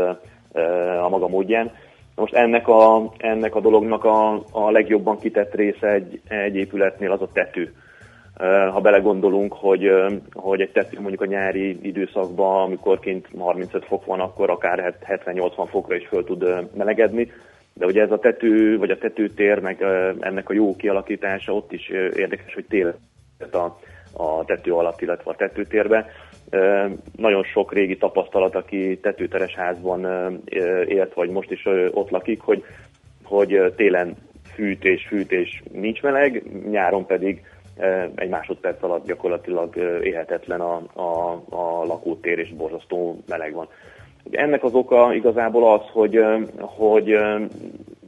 [1.03, 1.71] a maga módján.
[2.15, 7.23] Most ennek a, ennek a dolognak a, a legjobban kitett része egy, egy épületnél az
[7.23, 7.75] a tető.
[8.73, 9.91] Ha belegondolunk, hogy,
[10.33, 15.67] hogy egy tető mondjuk a nyári időszakban, amikor kint 35 fok van, akkor akár 70-80
[15.71, 16.45] fokra is föl tud
[16.77, 17.33] melegedni.
[17.73, 19.83] De ugye ez a tető, vagy a tetőtér, meg
[20.21, 22.95] ennek a jó kialakítása ott is érdekes, hogy télen
[23.53, 23.79] a,
[24.17, 26.07] a tető alatt, illetve a tetőtérbe.
[27.17, 30.07] Nagyon sok régi tapasztalat, aki tetőteres házban
[30.87, 32.65] élt, vagy most is ott lakik, hogy,
[33.25, 34.17] hogy télen
[34.55, 37.43] fűtés, fűtés nincs meleg, nyáron pedig
[38.15, 43.69] egy másodperc alatt gyakorlatilag élhetetlen a, a, a lakótér, és borzasztó meleg van.
[44.31, 46.21] Ennek az oka igazából az, hogy,
[46.61, 47.19] hogy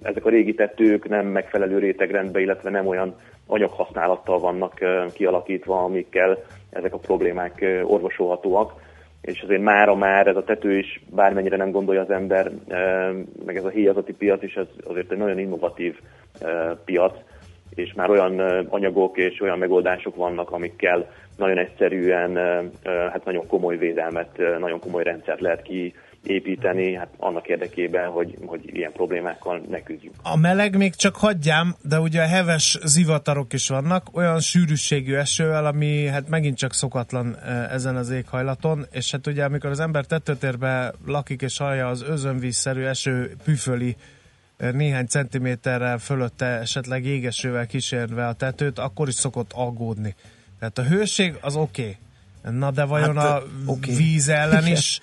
[0.07, 3.15] ezek a régi tetők nem megfelelő rétegrendben, illetve nem olyan
[3.47, 4.79] anyaghasználattal vannak
[5.13, 6.39] kialakítva, amikkel
[6.71, 8.85] ezek a problémák orvosolhatóak.
[9.21, 12.51] És azért mára már ez a tető is, bármennyire nem gondolja az ember,
[13.47, 15.99] meg ez a híjazati piac is, ez azért egy nagyon innovatív
[16.85, 17.15] piac,
[17.75, 18.39] és már olyan
[18.69, 22.37] anyagok és olyan megoldások vannak, amikkel nagyon egyszerűen,
[22.85, 25.95] hát nagyon komoly védelmet, nagyon komoly rendszert lehet ki
[26.27, 30.15] építeni, hát annak érdekében, hogy, hogy ilyen problémákkal ne küzdjünk.
[30.23, 35.67] A meleg még csak hagyjám, de ugye a heves zivatarok is vannak, olyan sűrűségű esővel,
[35.67, 37.37] ami hát megint csak szokatlan
[37.71, 42.83] ezen az éghajlaton, és hát ugye amikor az ember tetőtérbe lakik és hallja az özönvízszerű
[42.83, 43.97] eső püföli
[44.57, 50.15] néhány centiméterrel fölötte esetleg égesővel kísérve a tetőt, akkor is szokott aggódni.
[50.59, 51.83] Tehát a hőség az oké.
[51.83, 52.59] Okay.
[52.59, 53.95] Na de vajon hát, a okay.
[53.95, 55.01] víz ellen is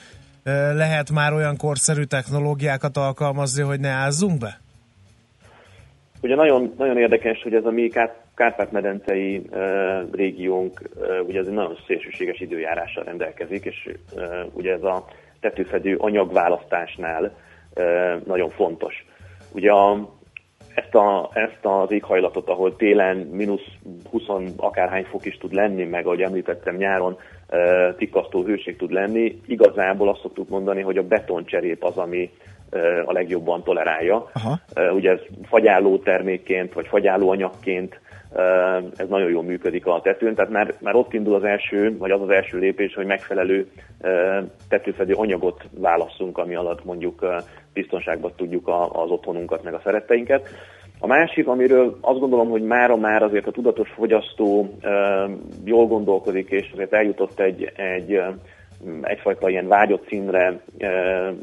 [0.73, 4.59] lehet már olyan korszerű technológiákat alkalmazni, hogy ne ázzunk be?
[6.21, 7.91] Ugye nagyon, nagyon érdekes, hogy ez a mi
[8.35, 9.59] Kárpát-medencei uh,
[10.11, 14.23] régiónk uh, ugye ez egy nagyon szélsőséges időjárással rendelkezik, és uh,
[14.53, 15.05] ugye ez a
[15.39, 17.23] tetőfedő anyagválasztásnál
[17.75, 19.05] uh, nagyon fontos.
[19.51, 20.15] Ugye a,
[20.73, 23.67] ezt, a, ezt az éghajlatot, ahol télen mínusz
[24.11, 24.23] 20
[24.57, 27.17] akárhány fok is tud lenni, meg ahogy említettem nyáron
[27.47, 32.29] e, tikasztó hőség tud lenni, igazából azt szoktuk mondani, hogy a betoncserép az, ami
[32.69, 34.29] e, a legjobban tolerálja.
[34.33, 34.59] Aha.
[34.73, 38.01] E, ugye ez fagyálló termékként, vagy fagyálló anyagként
[38.95, 42.21] ez nagyon jól működik a tetőn, tehát már, már ott indul az első, vagy az
[42.21, 43.71] az első lépés, hogy megfelelő
[44.69, 47.25] tetőfedő anyagot válasszunk, ami alatt mondjuk
[47.73, 50.49] biztonságban tudjuk az otthonunkat, meg a szeretteinket.
[50.99, 54.77] A másik, amiről azt gondolom, hogy mára már azért a tudatos fogyasztó
[55.63, 58.21] jól gondolkodik, és azért eljutott egy, egy
[59.01, 60.59] egyfajta ilyen vágyott színre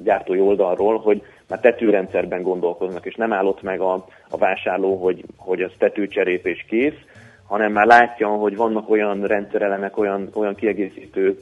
[0.02, 5.60] gyártói oldalról, hogy már tetőrendszerben gondolkoznak, és nem állott meg a, a vásárló, hogy, hogy
[5.60, 6.98] ez tetőcserép és kész,
[7.46, 11.36] hanem már látja, hogy vannak olyan rendszerelemek, olyan, olyan kiegészítő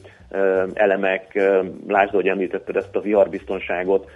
[0.73, 1.41] elemek,
[1.87, 4.09] lásd, hogy említetted ezt a viharbiztonságot,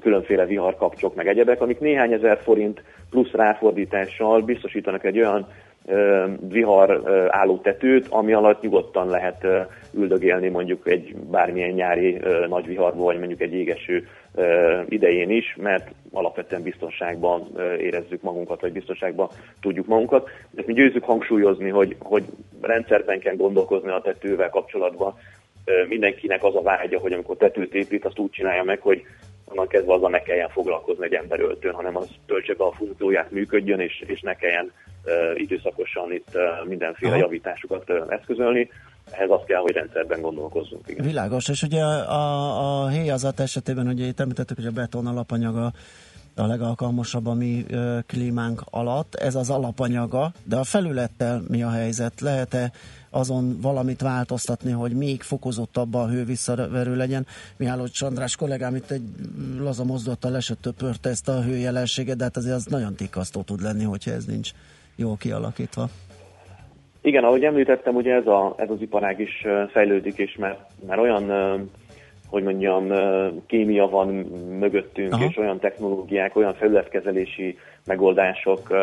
[0.00, 5.48] különféle viharkapcsok, meg egyebek, amik néhány ezer forint plusz ráfordítással biztosítanak egy olyan
[6.48, 9.46] vihar álló tetőt, ami alatt nyugodtan lehet
[9.94, 14.06] üldögélni mondjuk egy bármilyen nyári nagy viharban, vagy mondjuk egy égeső
[14.88, 17.48] idején is, mert alapvetően biztonságban
[17.78, 19.28] érezzük magunkat, vagy biztonságban
[19.60, 20.28] tudjuk magunkat.
[20.50, 22.24] De mi győzzük hangsúlyozni, hogy, hogy
[22.60, 25.14] rendszerben kell gondolkozni a tetővel kapcsolatban.
[25.88, 29.02] Mindenkinek az a vágya, hogy amikor tetőt épít, azt úgy csinálja meg, hogy
[29.44, 33.80] onnan kezdve azzal ne kelljen foglalkozni egy emberöltőn, hanem az töltse be a funkcióját, működjön,
[33.80, 34.72] és, és ne kelljen
[35.04, 37.20] uh, időszakosan itt uh, mindenféle Aha.
[37.20, 38.70] javításokat uh, eszközölni.
[39.10, 40.82] Ehhez azt kell, hogy rendszerben gondolkozzunk.
[40.86, 41.04] Igen.
[41.04, 45.72] Világos, és ugye a, a, a héjazat esetében, ugye itt említettük, hogy a beton alapanyaga
[46.36, 49.14] a legalkalmasabb a mi ö, klímánk alatt.
[49.14, 52.20] Ez az alapanyaga, de a felülettel mi a helyzet?
[52.20, 52.72] Lehet-e
[53.16, 57.26] azon valamit változtatni, hogy még fokozottabban a hő visszaverő legyen?
[57.56, 59.02] Mihály Csandrás kollégám itt egy
[59.58, 64.10] laza mozdulattal lesötöpörte ezt a hőjelenséget, de hát azért az nagyon tikasztó tud lenni, hogyha
[64.10, 64.50] ez nincs
[64.96, 65.88] jól kialakítva.
[67.00, 71.30] Igen, ahogy említettem, ugye ez, a, ez az iparág is fejlődik, és már, már olyan,
[72.28, 72.92] hogy mondjam,
[73.46, 74.08] kémia van
[74.58, 75.24] mögöttünk, Aha.
[75.24, 78.76] És olyan technológiák, olyan felületkezelési megoldások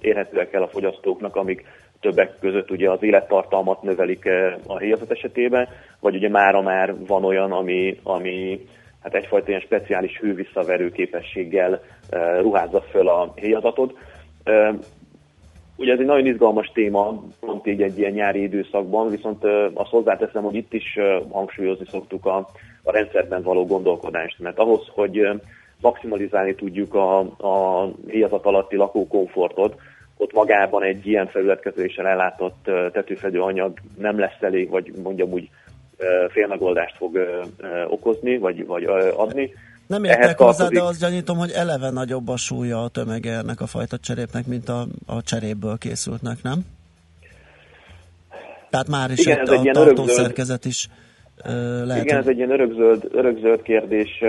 [0.00, 1.64] érhetőek el a fogyasztóknak, amik
[2.00, 5.68] többek között ugye az élettartalmat növelik ö, a héjazat esetében,
[6.00, 8.66] vagy ugye mára már van olyan, ami, ami
[9.02, 13.94] hát egyfajta ilyen speciális hővisszaverő képességgel ö, ruházza föl a héjazatot.
[14.44, 14.70] Ö,
[15.80, 19.44] Ugye ez egy nagyon izgalmas téma, pont így egy ilyen nyári időszakban, viszont
[19.74, 20.98] azt hozzáteszem, hogy itt is
[21.30, 22.48] hangsúlyozni szoktuk a,
[22.82, 25.28] a rendszerben való gondolkodást, mert ahhoz, hogy
[25.80, 29.74] maximalizálni tudjuk a, a héjazat alatti lakókomfortot,
[30.20, 35.50] ott magában egy ilyen felületkezeléssel ellátott tetőfedő anyag nem lesz elég, vagy mondjam úgy
[36.28, 37.18] félmegoldást fog
[37.88, 38.84] okozni, vagy, vagy
[39.16, 39.52] adni.
[39.86, 43.32] Nem Ehhez értek hozzá, tartozik- de azt gyanítom, hogy eleve nagyobb a súlya a tömege
[43.32, 46.60] ennek a fajta cserépnek, mint a, a cserépből készültnek, nem?
[48.70, 50.88] Tehát már is Igen, egy, ez egy a ilyen tartószerkezet is
[51.84, 54.22] lehet, Igen, ez egy ilyen örökzöld, örökzöld kérdés.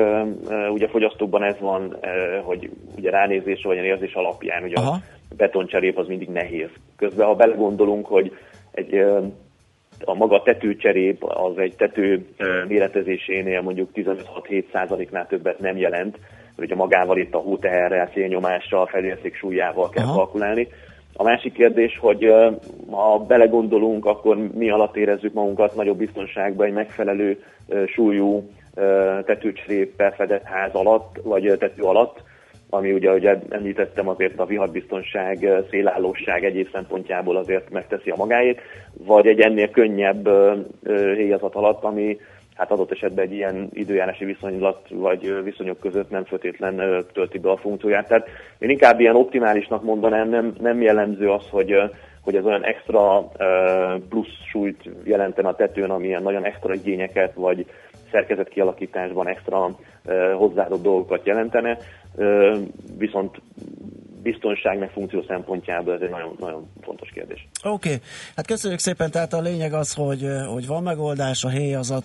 [0.74, 1.98] Ugye a fogyasztókban ez van,
[2.44, 5.00] hogy ugye ránézés vagy érzés alapján ugye Aha.
[5.42, 6.70] A betoncserép az mindig nehéz.
[6.96, 8.32] Közben, ha belegondolunk, hogy
[8.72, 8.96] egy,
[10.06, 12.26] a maga tetőcserép az egy tető
[12.68, 16.18] méretezésénél mondjuk 15-6-7 százaléknál többet nem jelent,
[16.56, 20.16] hogy ugye magával itt a hóteherrel, szélnyomással, felérték súlyával kell Aha.
[20.16, 20.68] kalkulálni.
[21.14, 22.34] A másik kérdés, hogy
[22.90, 27.44] ha belegondolunk, akkor mi alatt érezzük magunkat nagyobb biztonságban egy megfelelő
[27.88, 28.50] súlyú
[29.26, 32.24] tetőcseréppel fedett ház alatt, vagy tető alatt,
[32.74, 38.62] ami ugye, ugye említettem azért a vihatbiztonság, ö, szélállóság egyéb szempontjából azért megteszi a magáét,
[38.98, 40.54] vagy egy ennél könnyebb ö,
[40.84, 42.20] ö, héjazat alatt, ami
[42.56, 47.58] hát adott esetben egy ilyen időjárási viszonylat vagy viszonyok között nem feltétlen tölti be a
[47.58, 48.08] funkcióját.
[48.08, 48.28] Tehát
[48.60, 51.76] én inkább ilyen optimálisnak mondanám, nem, nem jellemző az, hogy
[52.22, 53.32] hogy ez olyan extra
[54.10, 57.66] plusz súlyt jelenten a tetőn, ami ilyen nagyon extra igényeket, vagy
[58.12, 59.78] szerkezet kialakításban extra
[60.38, 61.78] hozzáadott dolgokat jelentene,
[62.98, 63.42] viszont
[64.24, 67.48] biztonság meg funkció szempontjából ez egy nagyon, nagyon fontos kérdés.
[67.64, 68.02] Oké, okay.
[68.36, 72.04] hát köszönjük szépen, tehát a lényeg az, hogy, hogy van megoldás, a héjazat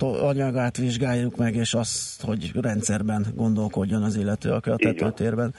[0.00, 5.54] anyagát vizsgáljuk meg, és azt, hogy rendszerben gondolkodjon az illető, aki a tetőtérben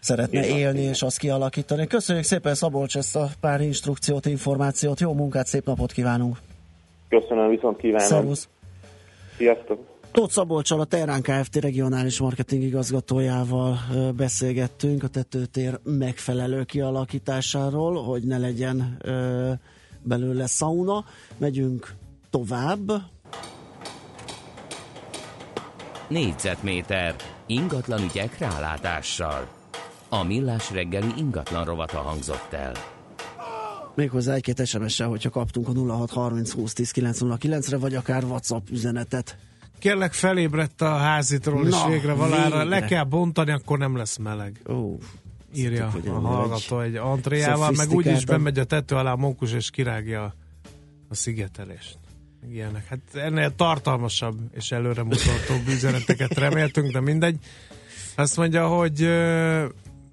[0.00, 1.86] szeretne van, élni és azt kialakítani.
[1.86, 6.36] Köszönjük szépen Szabolcs ezt a pár instrukciót, információt, jó munkát, szép napot kívánunk!
[7.08, 8.06] Köszönöm, viszont kívánom.
[8.06, 8.48] Szervusz!
[9.36, 9.94] Sziasztok!
[10.12, 11.56] Tóth Szabolcsal, a Terán Kft.
[11.56, 13.78] regionális marketing igazgatójával
[14.16, 19.52] beszélgettünk a tetőtér megfelelő kialakításáról, hogy ne legyen ö,
[20.02, 21.04] belőle szauna.
[21.36, 21.94] Megyünk
[22.30, 22.92] tovább.
[26.08, 27.14] Négyzetméter
[27.46, 29.48] ingatlan ügyek rálátással.
[30.08, 32.72] A millás reggeli ingatlan rovata hangzott el.
[33.96, 39.36] Méghozzá egy-két SMS-sel, hogyha kaptunk a 0630 20 10 909 re vagy akár WhatsApp üzenetet.
[39.78, 42.64] Kérlek, felébredt a házitról, Na, végre valára végre.
[42.64, 44.60] le kell bontani, akkor nem lesz meleg.
[44.68, 44.96] Ó,
[45.54, 50.34] Írja a hallgató egy antréjával, meg úgyis bemegy a tető alá a mókus, és kirágja
[51.08, 51.98] a, szigetelést.
[52.50, 52.86] Ilyenek.
[52.86, 57.38] Hát ennél tartalmasabb és előremutatóbb üzeneteket reméltünk, de mindegy.
[58.14, 59.08] Azt mondja, hogy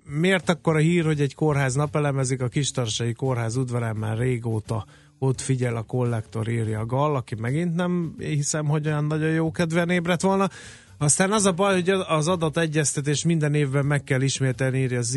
[0.05, 4.85] miért akkor a hír, hogy egy kórház napelemezik, a Kistarsai kórház udvarán már régóta
[5.19, 9.51] ott figyel a kollektor, írja a Gall, aki megint nem hiszem, hogy olyan nagyon jó
[9.51, 10.49] kedven ébredt volna.
[10.97, 15.15] Aztán az a baj, hogy az adategyeztetés minden évben meg kell ismételni, írja Z,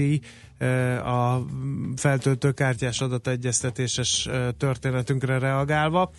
[1.05, 1.45] a
[1.97, 6.11] feltöltőkártyás adategyeztetéses ö, történetünkre reagálva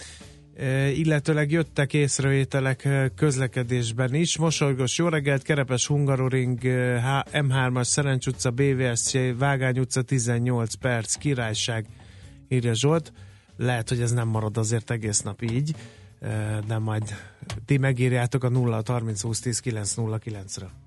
[0.95, 4.38] illetőleg jöttek észrevételek közlekedésben is.
[4.38, 6.59] Mosolygos jó reggelt, Kerepes Hungaroring
[7.31, 11.85] M3-as Szerencs utca, BVSC Vágány utca 18 perc, Királyság,
[12.47, 13.13] írja Zsolt.
[13.57, 15.75] Lehet, hogy ez nem marad azért egész nap így,
[16.67, 17.03] de majd
[17.65, 20.86] ti megírjátok a 0 30 20 10 9 0 9-re.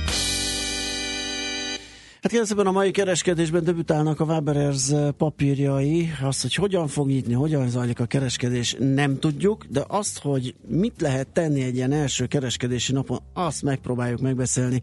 [2.31, 6.09] Hát szépen a mai kereskedésben debütálnak a Waberers papírjai.
[6.21, 11.01] Azt, hogy hogyan fog nyitni, hogyan zajlik a kereskedés, nem tudjuk, de azt, hogy mit
[11.01, 14.81] lehet tenni egy ilyen első kereskedési napon, azt megpróbáljuk megbeszélni.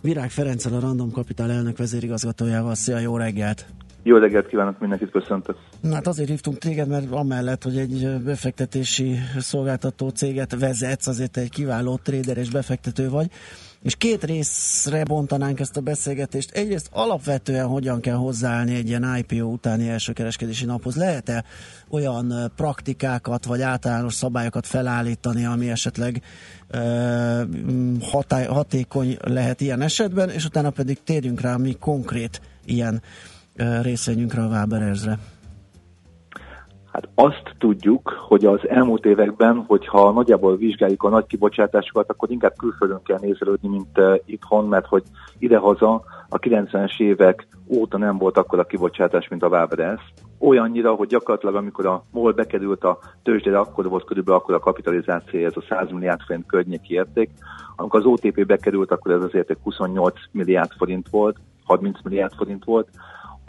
[0.00, 2.74] Virág Ferenccel, a Random Capital elnök vezérigazgatójával.
[2.74, 3.66] Szia, jó reggelt!
[4.02, 5.56] Jó reggelt kívánok, mindenkit köszöntök.
[5.80, 11.50] Na, Hát azért hívtunk téged, mert amellett, hogy egy befektetési szolgáltató céget vezetsz, azért egy
[11.50, 13.30] kiváló trader és befektető vagy,
[13.82, 16.50] és két részre bontanánk ezt a beszélgetést.
[16.50, 20.96] Egyrészt alapvetően hogyan kell hozzáállni egy ilyen IPO utáni első kereskedési naphoz.
[20.96, 21.44] Lehet-e
[21.88, 26.22] olyan praktikákat vagy általános szabályokat felállítani, ami esetleg
[26.68, 27.42] ö,
[28.02, 33.02] hatály, hatékony lehet ilyen esetben, és utána pedig térjünk rá mi konkrét ilyen
[33.82, 35.18] részvényünkre, a Waberersre.
[36.98, 42.52] Hát azt tudjuk, hogy az elmúlt években, hogyha nagyjából vizsgáljuk a nagy kibocsátásokat, akkor inkább
[42.56, 45.02] külföldön kell nézelődni, mint uh, itthon, mert hogy
[45.38, 50.02] idehaza a 90-es évek óta nem volt akkor a kibocsátás, mint a Waberers.
[50.38, 55.44] Olyannyira, hogy gyakorlatilag amikor a MOL bekerült a tőzsdére, akkor volt körülbelül akkor a kapitalizáció,
[55.44, 57.30] ez a 100 milliárd forint környéki érték.
[57.76, 62.64] Amikor az OTP bekerült, akkor ez az érték 28 milliárd forint volt, 30 milliárd forint
[62.64, 62.88] volt.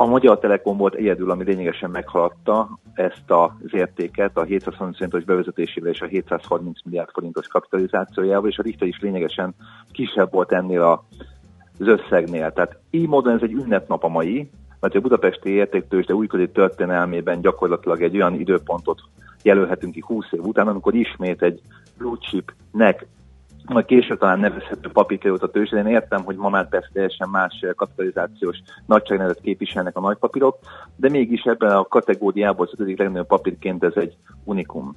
[0.02, 5.92] A Magyar Telekom volt egyedül, ami lényegesen meghaladta ezt az értéket a 730 forintos bevezetésével
[5.92, 9.56] és a 730 milliárd forintos kapitalizációjával, és a Richter is lényegesen
[9.92, 10.82] kisebb volt ennél
[11.78, 12.52] az összegnél.
[12.52, 14.50] Tehát így módon ez egy ünnepnap a mai,
[14.80, 19.02] mert a budapesti értéktősde újkori történelmében gyakorlatilag egy olyan időpontot
[19.44, 21.62] jelölhetünk ki 20 év után, amikor ismét egy
[21.98, 23.06] blue chipnek
[23.70, 25.80] majd később talán nevezhető papír került a tőzsdén.
[25.80, 30.58] Én értem, hogy ma már persze teljesen más kapitalizációs nagyságrendet képviselnek a nagypapírok,
[30.96, 34.96] de mégis ebben a kategóriából az ötödik legnagyobb papírként ez egy unikum.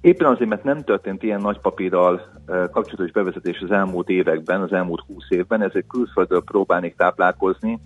[0.00, 4.72] Éppen azért, mert nem történt ilyen nagy papírral eh, kapcsolatos bevezetés az elmúlt években, az
[4.72, 7.78] elmúlt 20 évben, ezért külföldről próbálnék táplálkozni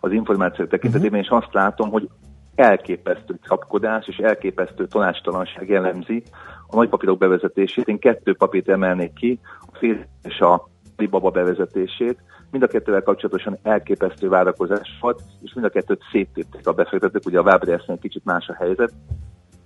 [0.00, 2.08] az információk tekintetében, és azt látom, hogy
[2.54, 6.22] elképesztő kapkodás és elképesztő tanástalanság jellemzi
[6.70, 7.88] a nagypapírok bevezetését.
[7.88, 9.38] Én kettő papírt emelnék ki,
[9.72, 12.18] a fél és a Alibaba bevezetését.
[12.50, 17.38] Mind a kettővel kapcsolatosan elképesztő várakozás volt, és mind a kettőt széttépték a befektetők, ugye
[17.40, 18.92] a egy kicsit más a helyzet.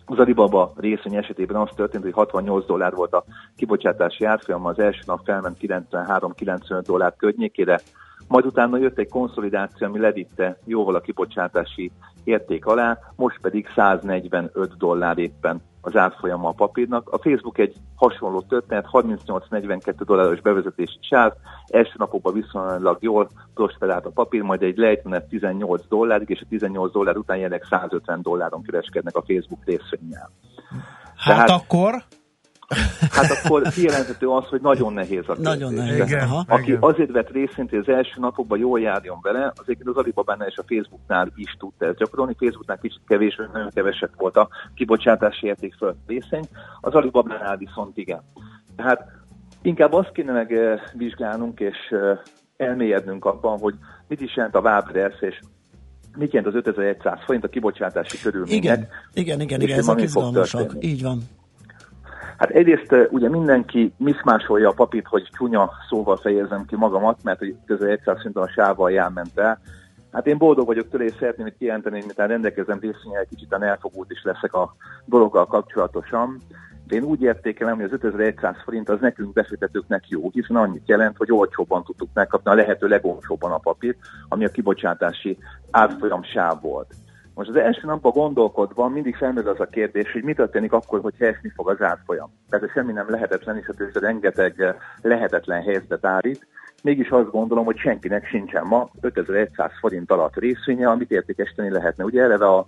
[0.04, 3.24] Az Alibaba részvény esetében az történt, hogy 68 dollár volt a
[3.56, 7.80] kibocsátási árfolyama, az első nap felment 93-95 dollár környékére,
[8.28, 11.90] majd utána jött egy konszolidáció, ami levitte jóval a kibocsátási
[12.24, 17.08] érték alá, most pedig 145 dollár éppen az árfolyama a papírnak.
[17.08, 21.32] A Facebook egy hasonló történet, 38-42 dolláros bevezetési sáv,
[21.66, 26.92] első napokban viszonylag jól prosperált a papír, majd egy lejtmenet 18 dollárig, és a 18
[26.92, 30.30] dollár után jelenleg 150 dolláron kereskednek a Facebook részvényel.
[31.16, 32.04] Hát akkor?
[33.10, 36.44] Hát akkor kijelenthető az, hogy nagyon nehéz a Nagyon nehéz, aha.
[36.48, 36.82] Aki Igen.
[36.82, 40.56] azért vett részint, hogy az első napokban jól járjon vele, az egyébként az Alibabánál és
[40.56, 42.36] a Facebooknál is tudta ezt gyakorolni.
[42.38, 46.44] Facebooknál kicsit kevés, nagyon keveset volt a kibocsátási érték föl részény,
[46.80, 48.22] az Alibabánál viszont igen.
[48.76, 49.06] Tehát
[49.62, 52.18] inkább azt kéne megvizsgálnunk és eh,
[52.56, 53.74] elmélyednünk abban, hogy
[54.08, 55.38] mit is jelent a Waberers, és
[56.16, 58.62] mit jelent az 5100 forint a kibocsátási körülmények.
[58.62, 60.72] Igen, igen, igen, igen mi fog izgalmasak.
[60.80, 61.18] Így van.
[62.44, 67.56] Hát egyrészt ugye mindenki miszmásolja a papírt, hogy csúnya szóval fejezem ki magamat, mert hogy
[67.66, 69.58] közel 100 szinten a sávval jelment el.
[70.12, 74.10] Hát én boldog vagyok tőle, és szeretném itt kijelenteni, hogy miután rendelkezem részvényel, kicsit elfogult
[74.10, 76.40] is leszek a dologgal kapcsolatosan.
[76.86, 81.16] De én úgy értékelem, hogy az 5100 forint az nekünk befektetőknek jó, hiszen annyit jelent,
[81.16, 83.98] hogy olcsóbban tudtuk megkapni a lehető legolcsóbban a papírt,
[84.28, 85.38] ami a kibocsátási
[85.70, 86.94] árfolyam sáv volt.
[87.34, 91.14] Most az első napban gondolkodva mindig felmerül az a kérdés, hogy mi történik akkor, hogy
[91.18, 92.30] esni fog az árfolyam.
[92.48, 96.46] Tehát semmi nem lehetetlen, és a tőzsde rengeteg eh, lehetetlen helyzetet állít.
[96.82, 102.04] Mégis azt gondolom, hogy senkinek sincsen ma 5100 forint alatt részvénye, amit értékesíteni lehetne.
[102.04, 102.66] Ugye eleve a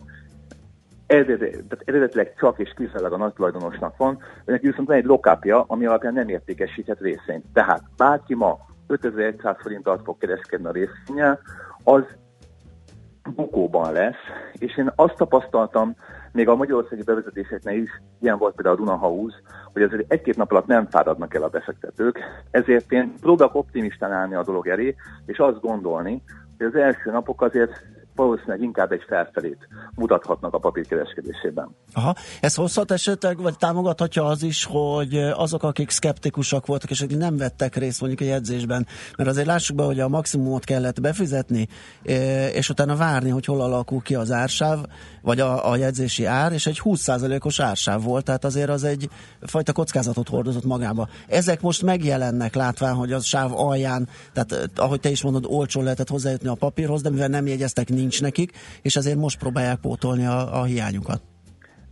[1.06, 5.64] tehát eredetileg csak és kizárólag a nagy tulajdonosnak van, de neki viszont van egy lokápja,
[5.66, 7.44] ami alapján nem értékesíthet részvényt.
[7.52, 11.40] Tehát bárki ma 5100 forint alatt fog kereskedni a részvényel,
[11.84, 12.02] az
[13.34, 14.22] bukóban lesz,
[14.52, 15.96] és én azt tapasztaltam,
[16.32, 17.90] még a magyarországi bevezetéseknél is,
[18.20, 19.32] ilyen volt például a Dunahaus,
[19.72, 22.18] hogy azért egy-két nap alatt nem fáradnak el a befektetők,
[22.50, 24.94] ezért én próbálok optimistán állni a dolog elé,
[25.26, 26.22] és azt gondolni,
[26.56, 27.84] hogy az első napok azért
[28.16, 31.74] valószínűleg inkább egy felfelét mutathatnak a papírkereskedésében.
[31.92, 32.14] Aha.
[32.40, 37.36] Ez hozhat esetleg, vagy támogathatja az is, hogy azok, akik szkeptikusak voltak, és akik nem
[37.36, 38.86] vettek részt mondjuk a jegyzésben,
[39.16, 41.68] mert azért lássuk be, hogy a maximumot kellett befizetni,
[42.02, 44.78] eh, és utána várni, hogy hol alakul ki az ársáv,
[45.22, 49.08] vagy a, a jegyzési ár, és egy 20%-os ársáv volt, tehát azért az egy
[49.40, 51.08] fajta kockázatot hordozott magába.
[51.26, 55.82] Ezek most megjelennek látván, hogy az sáv alján, tehát eh, ahogy te is mondod, olcsó
[55.82, 58.52] lehetett hozzájutni a papírhoz, de mivel nem jegyeztek, nincs nekik,
[58.82, 61.22] és azért most próbálják pótolni a, a hiányukat.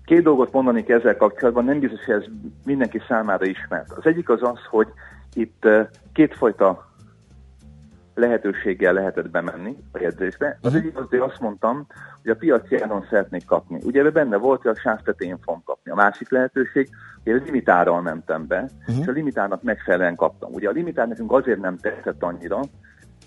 [0.04, 2.24] Két dolgot mondanék ezzel kapcsolatban, nem biztos, hogy ez
[2.64, 3.92] mindenki számára ismert.
[3.92, 4.88] Az egyik az az, hogy
[5.34, 5.66] itt
[6.12, 6.92] kétfajta
[8.14, 10.58] lehetőséggel lehetett bemenni a jegyzésbe.
[10.62, 11.86] Az egyik az, hogy azt mondtam,
[12.22, 13.78] hogy a piaci áron szeretnék kapni.
[13.82, 15.90] Ugye ebben benne volt, hogy a sáv tetején fogom kapni.
[15.90, 16.88] A másik lehetőség,
[17.22, 18.98] hogy a limitárral mentem be, uh-huh.
[19.00, 20.52] és a limitárnak megfelelően kaptam.
[20.52, 22.60] Ugye a limitár nekünk azért nem tetszett annyira,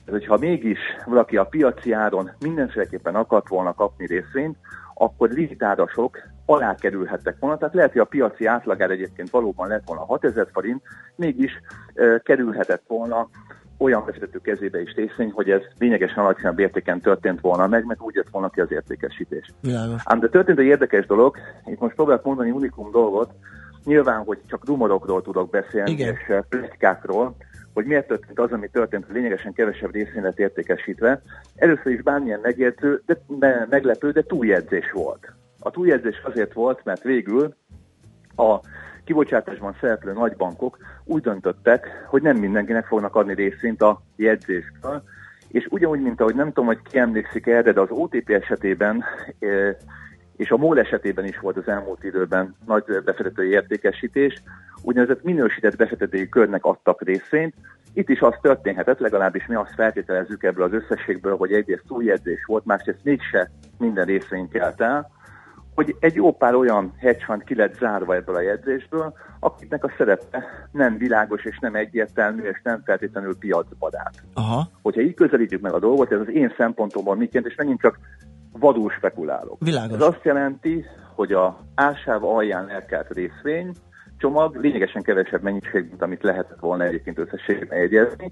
[0.08, 4.58] ez, hogyha mégis valaki a piaci áron mindenféleképpen akart volna kapni részvényt,
[4.94, 7.58] akkor limitárasok alá kerülhettek volna.
[7.58, 10.82] Tehát lehet, hogy a piaci átlagár egyébként valóban lett volna 6000 forint,
[11.16, 11.52] mégis
[11.94, 13.30] e, kerülhetett volna
[13.78, 18.16] olyan befektető kezébe is részvény, hogy ez lényegesen alacsonyabb értéken történt volna meg, mert úgy
[18.16, 19.52] jött volna ki az értékesítés.
[19.62, 20.02] Világos.
[20.06, 23.32] Ám de történt egy érdekes dolog, itt most próbálok mondani unikum dolgot,
[23.84, 26.14] nyilván, hogy csak rumorokról tudok beszélni, Igen.
[26.14, 27.36] és pletykákról,
[27.78, 31.22] hogy miért történt az, ami történt, hogy lényegesen kevesebb részvény lett értékesítve.
[31.56, 35.34] Először is bármilyen megértő, de, de meglepő, de túljegyzés volt.
[35.60, 37.56] A túljegyzés azért volt, mert végül
[38.36, 38.60] a
[39.04, 45.04] kibocsátásban szereplő nagybankok úgy döntöttek, hogy nem mindenkinek fognak adni részvényt a jegyzésből,
[45.48, 49.04] és ugyanúgy, mint ahogy nem tudom, hogy ki emlékszik erre, de az OTP esetében
[49.40, 49.76] eh,
[50.36, 54.42] és a MOL esetében is volt az elmúlt időben nagy befektetői értékesítés,
[54.82, 57.54] úgynevezett minősített befektetői körnek adtak részvényt.
[57.94, 62.66] Itt is az történhetett, legalábbis mi azt feltételezzük ebből az összességből, hogy egyrészt túljegyzés volt,
[62.66, 65.12] másrészt mégse minden részvényt kelt el,
[65.78, 69.92] hogy egy jó pár olyan hedge fund ki lett zárva ebből a jegyzésből, akiknek a
[69.98, 74.14] szerepe nem világos és nem egyértelmű, és nem feltétlenül piacbadát.
[74.34, 74.68] Aha.
[74.82, 78.00] Hogyha így közelítjük meg a dolgot, ez az én szempontomból jelent, és megint csak
[78.52, 79.58] vadul spekulálok.
[79.60, 79.96] Világos.
[79.96, 80.86] Ez azt jelenti,
[81.16, 83.72] hogy a ársáv alján elkelt részvény
[84.18, 88.30] csomag lényegesen kevesebb mennyiség, mint amit lehetett volna egyébként összességében jegyezni.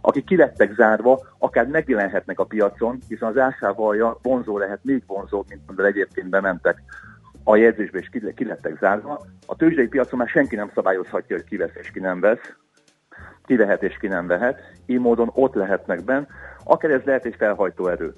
[0.00, 5.02] Akik ki lettek zárva, akár megjelenhetnek a piacon, hiszen az ársáv alja vonzó lehet, még
[5.06, 6.82] vonzóbb, mint amivel egyébként bementek
[7.44, 9.20] a jegyzésbe, és ki, ki lettek zárva.
[9.46, 12.56] A tőzsdei piacon már senki nem szabályozhatja, hogy ki vesz és ki nem vesz
[13.48, 16.26] ki vehet és ki nem vehet, így módon ott lehetnek benn,
[16.64, 18.14] akár ez lehet egy felhajtó erő.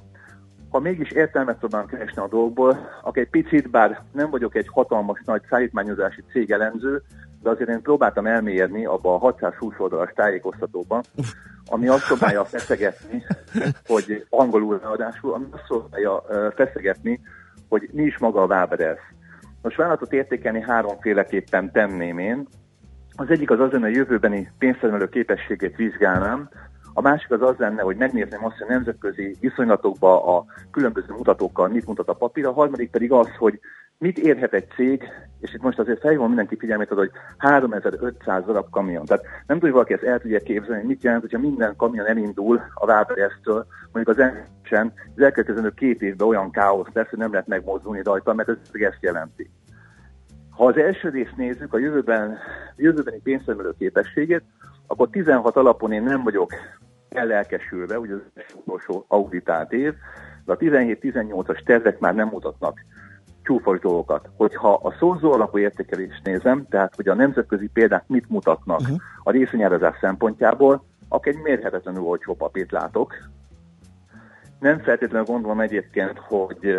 [0.71, 5.23] Ha mégis értelmet tudnám keresni a dolgból, akkor egy picit, bár nem vagyok egy hatalmas
[5.25, 7.03] nagy szállítmányozási cég elemző,
[7.43, 11.03] de azért én próbáltam elmérni abba a 620 oldalas tájékoztatóban,
[11.67, 13.25] ami azt próbálja feszegetni,
[13.87, 16.23] hogy angolul ráadásul, ami azt próbálja
[16.55, 17.21] feszegetni,
[17.69, 19.01] hogy mi is maga a Waberers.
[19.63, 22.47] Most vállalatot értékelni háromféleképpen tenném én.
[23.17, 26.49] Az egyik az az hogy a jövőbeni pénztermelő képességét vizsgálnám,
[26.93, 31.69] a másik az az lenne, hogy megnézném azt, hogy a nemzetközi viszonylatokban a különböző mutatókkal
[31.69, 33.61] mit mutat a papír, a harmadik pedig az, hogy
[33.99, 35.09] mit érhet egy cég,
[35.41, 39.05] és itt most azért felhívom mindenki figyelmét oda, hogy 3500 darab kamion.
[39.05, 42.87] Tehát nem tudja valaki ezt el tudja képzelni, mit jelent, hogyha minden kamion elindul a
[42.87, 48.03] Waberers-től, mondjuk az encsen, az elkövetkező két évben olyan káosz lesz, hogy nem lehet megmozdulni
[48.03, 49.51] rajta, mert ez ezt jelenti.
[50.51, 52.39] Ha az első részt nézzük, a jövőben,
[52.77, 54.43] jövőbeni pénztermelő képességét,
[54.91, 56.53] akkor 16 alapon én nem vagyok
[57.09, 59.95] ellelkesülve, ugye az utolsó auditált év,
[60.45, 62.81] de a 17-18-as tervek már nem mutatnak
[63.43, 64.29] csúfos dolgokat.
[64.37, 68.97] Hogyha a szorzó alapú értékelést nézem, tehát hogy a nemzetközi példák mit mutatnak uh-huh.
[69.23, 73.15] a részvényárazás szempontjából, akkor egy mérhetetlenül olcsó papírt látok.
[74.61, 76.77] Nem feltétlenül gondolom egyébként, hogy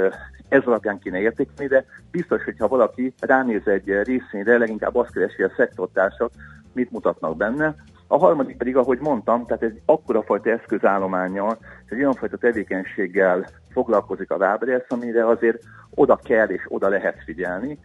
[0.50, 5.52] ez alapján kéne értékelni, de biztos, hogyha valaki ránéz egy részvényre, leginkább azt keresi a
[5.58, 6.32] szektortársak,
[6.74, 7.76] mit mutatnak benne.
[8.12, 13.46] A harmadik pedig, ahogy mondtam, tehát egy akkora fajta eszközállományjal, és egy olyan fajta tevékenységgel
[13.70, 17.80] foglalkozik a Waberers, amire azért oda kell és oda lehet figyelni.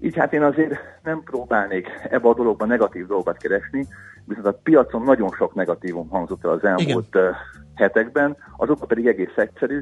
[0.00, 3.86] Így hát én azért nem próbálnék ebbe a dologban negatív dolgokat keresni,
[4.24, 7.34] viszont a piacon nagyon sok negatívum hangzott el az elmúlt Igen.
[7.74, 9.80] hetekben, az oka pedig egész egyszerű.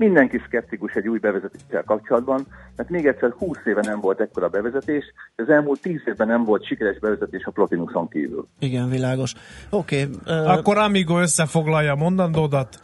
[0.00, 2.46] Mindenki szkeptikus egy új bevezetéssel kapcsolatban,
[2.76, 5.04] mert még egyszer 20 éve nem volt ekkora bevezetés,
[5.36, 8.48] és az elmúlt 10 évben nem volt sikeres bevezetés a Plotinuson kívül.
[8.58, 9.34] Igen, világos.
[9.70, 10.02] Oké.
[10.02, 10.50] Okay, uh...
[10.50, 12.80] Akkor Amigo összefoglalja a mondandódat,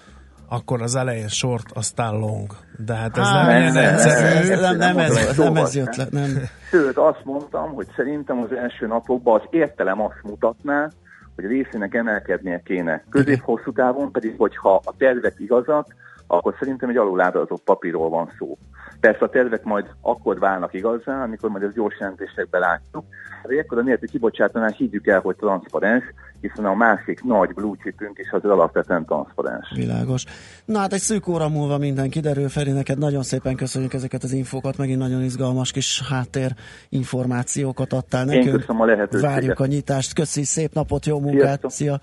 [0.49, 2.47] akkor az elején short, aztán long.
[2.85, 4.49] De hát ez Á, nem nem, ilyen nem, egyszerű.
[4.49, 6.07] nem, nem, nem, ez, Szóval, nem ez jött le.
[6.11, 6.31] Nem.
[6.71, 10.91] Sőt, azt mondtam, hogy szerintem az első napokban az értelem azt mutatná,
[11.35, 13.05] hogy a részének emelkednie kéne.
[13.11, 15.87] Közép-hosszú távon pedig, hogyha a tervek igazak,
[16.27, 18.59] akkor szerintem egy alulárazott papírról van szó.
[19.01, 23.05] Persze a tervek majd akkor válnak igazán, amikor majd az gyors jelentésekben látjuk,
[23.49, 26.05] ekkor a nélkül kibocsátanál higgyük el, hogy transzparens,
[26.41, 29.73] hiszen a másik nagy blue chipünk is az alapvetően transzparens.
[29.75, 30.25] Világos.
[30.65, 34.33] Na hát egy szűk óra múlva minden kiderül, Feri, neked nagyon szépen köszönjük ezeket az
[34.33, 36.53] infókat, megint nagyon izgalmas kis háttér
[36.89, 38.45] információkat adtál nekünk.
[38.45, 39.31] Én köszönöm a lehetőséget.
[39.31, 40.15] Várjuk a nyitást.
[40.15, 41.43] Köszi, szép napot, jó munkát.
[41.43, 41.71] Sziasztok.
[41.71, 42.01] Szia.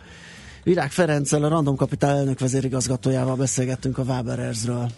[0.64, 4.90] Virág Ferenccel, a Random Capital elnök vezérigazgatójával beszélgettünk a Waberersről.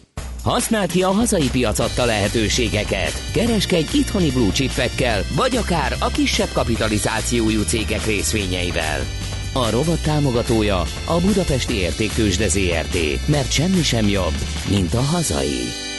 [0.44, 3.12] Használd ki a hazai piac adta lehetőségeket.
[3.34, 9.00] Kereskedj itthoni blue chipekkel, vagy akár a kisebb kapitalizációjú cégek részvényeivel.
[9.54, 14.34] A rovat támogatója a Budapesti Értéktősde ZRT, mert semmi sem jobb,
[14.70, 15.94] mint a hazai.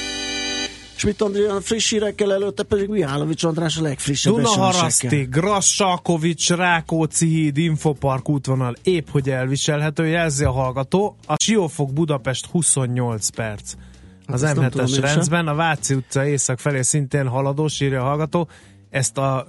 [0.96, 5.40] Schmidt Andrea friss hírekkel előtte pedig Mihálovics András a legfrissebb Dunaharaszti, eseményekkel.
[5.40, 11.16] Grassalkovics, Rákóczi híd, Infopark útvonal épp hogy elviselhető, jelzi a hallgató.
[11.26, 13.72] A Siófok Budapest 28 perc.
[14.26, 15.14] Az Hát nem tudom M7-es én sem.
[15.14, 18.48] rendben, a Váci utca észak felé szintén haladós, írja a hallgató.
[18.90, 19.46] Ezt a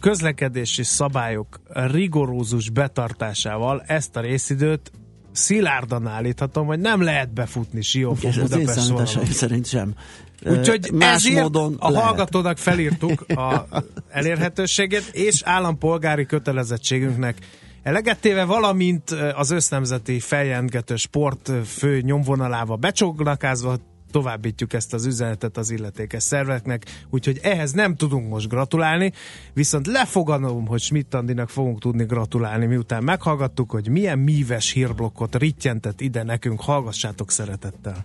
[0.00, 4.90] közlekedési szabályok rigorózus betartásával ezt a részidőt
[5.32, 9.94] szilárdan állíthatom, hogy nem lehet befutni Siófok Ez az én Budapest szerint sem.
[10.46, 12.04] Úgyhogy Más ezért módon a lehet.
[12.04, 13.66] hallgatónak felírtuk a
[14.08, 17.36] elérhetőséget, és állampolgári kötelezettségünknek
[17.82, 23.76] eleget téve, valamint az össznemzeti feljelentgető sport fő nyomvonalába becsóglakázva
[24.10, 29.12] továbbítjuk ezt az üzenetet az illetékes szerveknek, úgyhogy ehhez nem tudunk most gratulálni,
[29.52, 36.00] viszont lefogadom, hogy Schmidt Andinak fogunk tudni gratulálni, miután meghallgattuk, hogy milyen míves hírblokkot rittyentett
[36.00, 38.04] ide nekünk, hallgassátok szeretettel.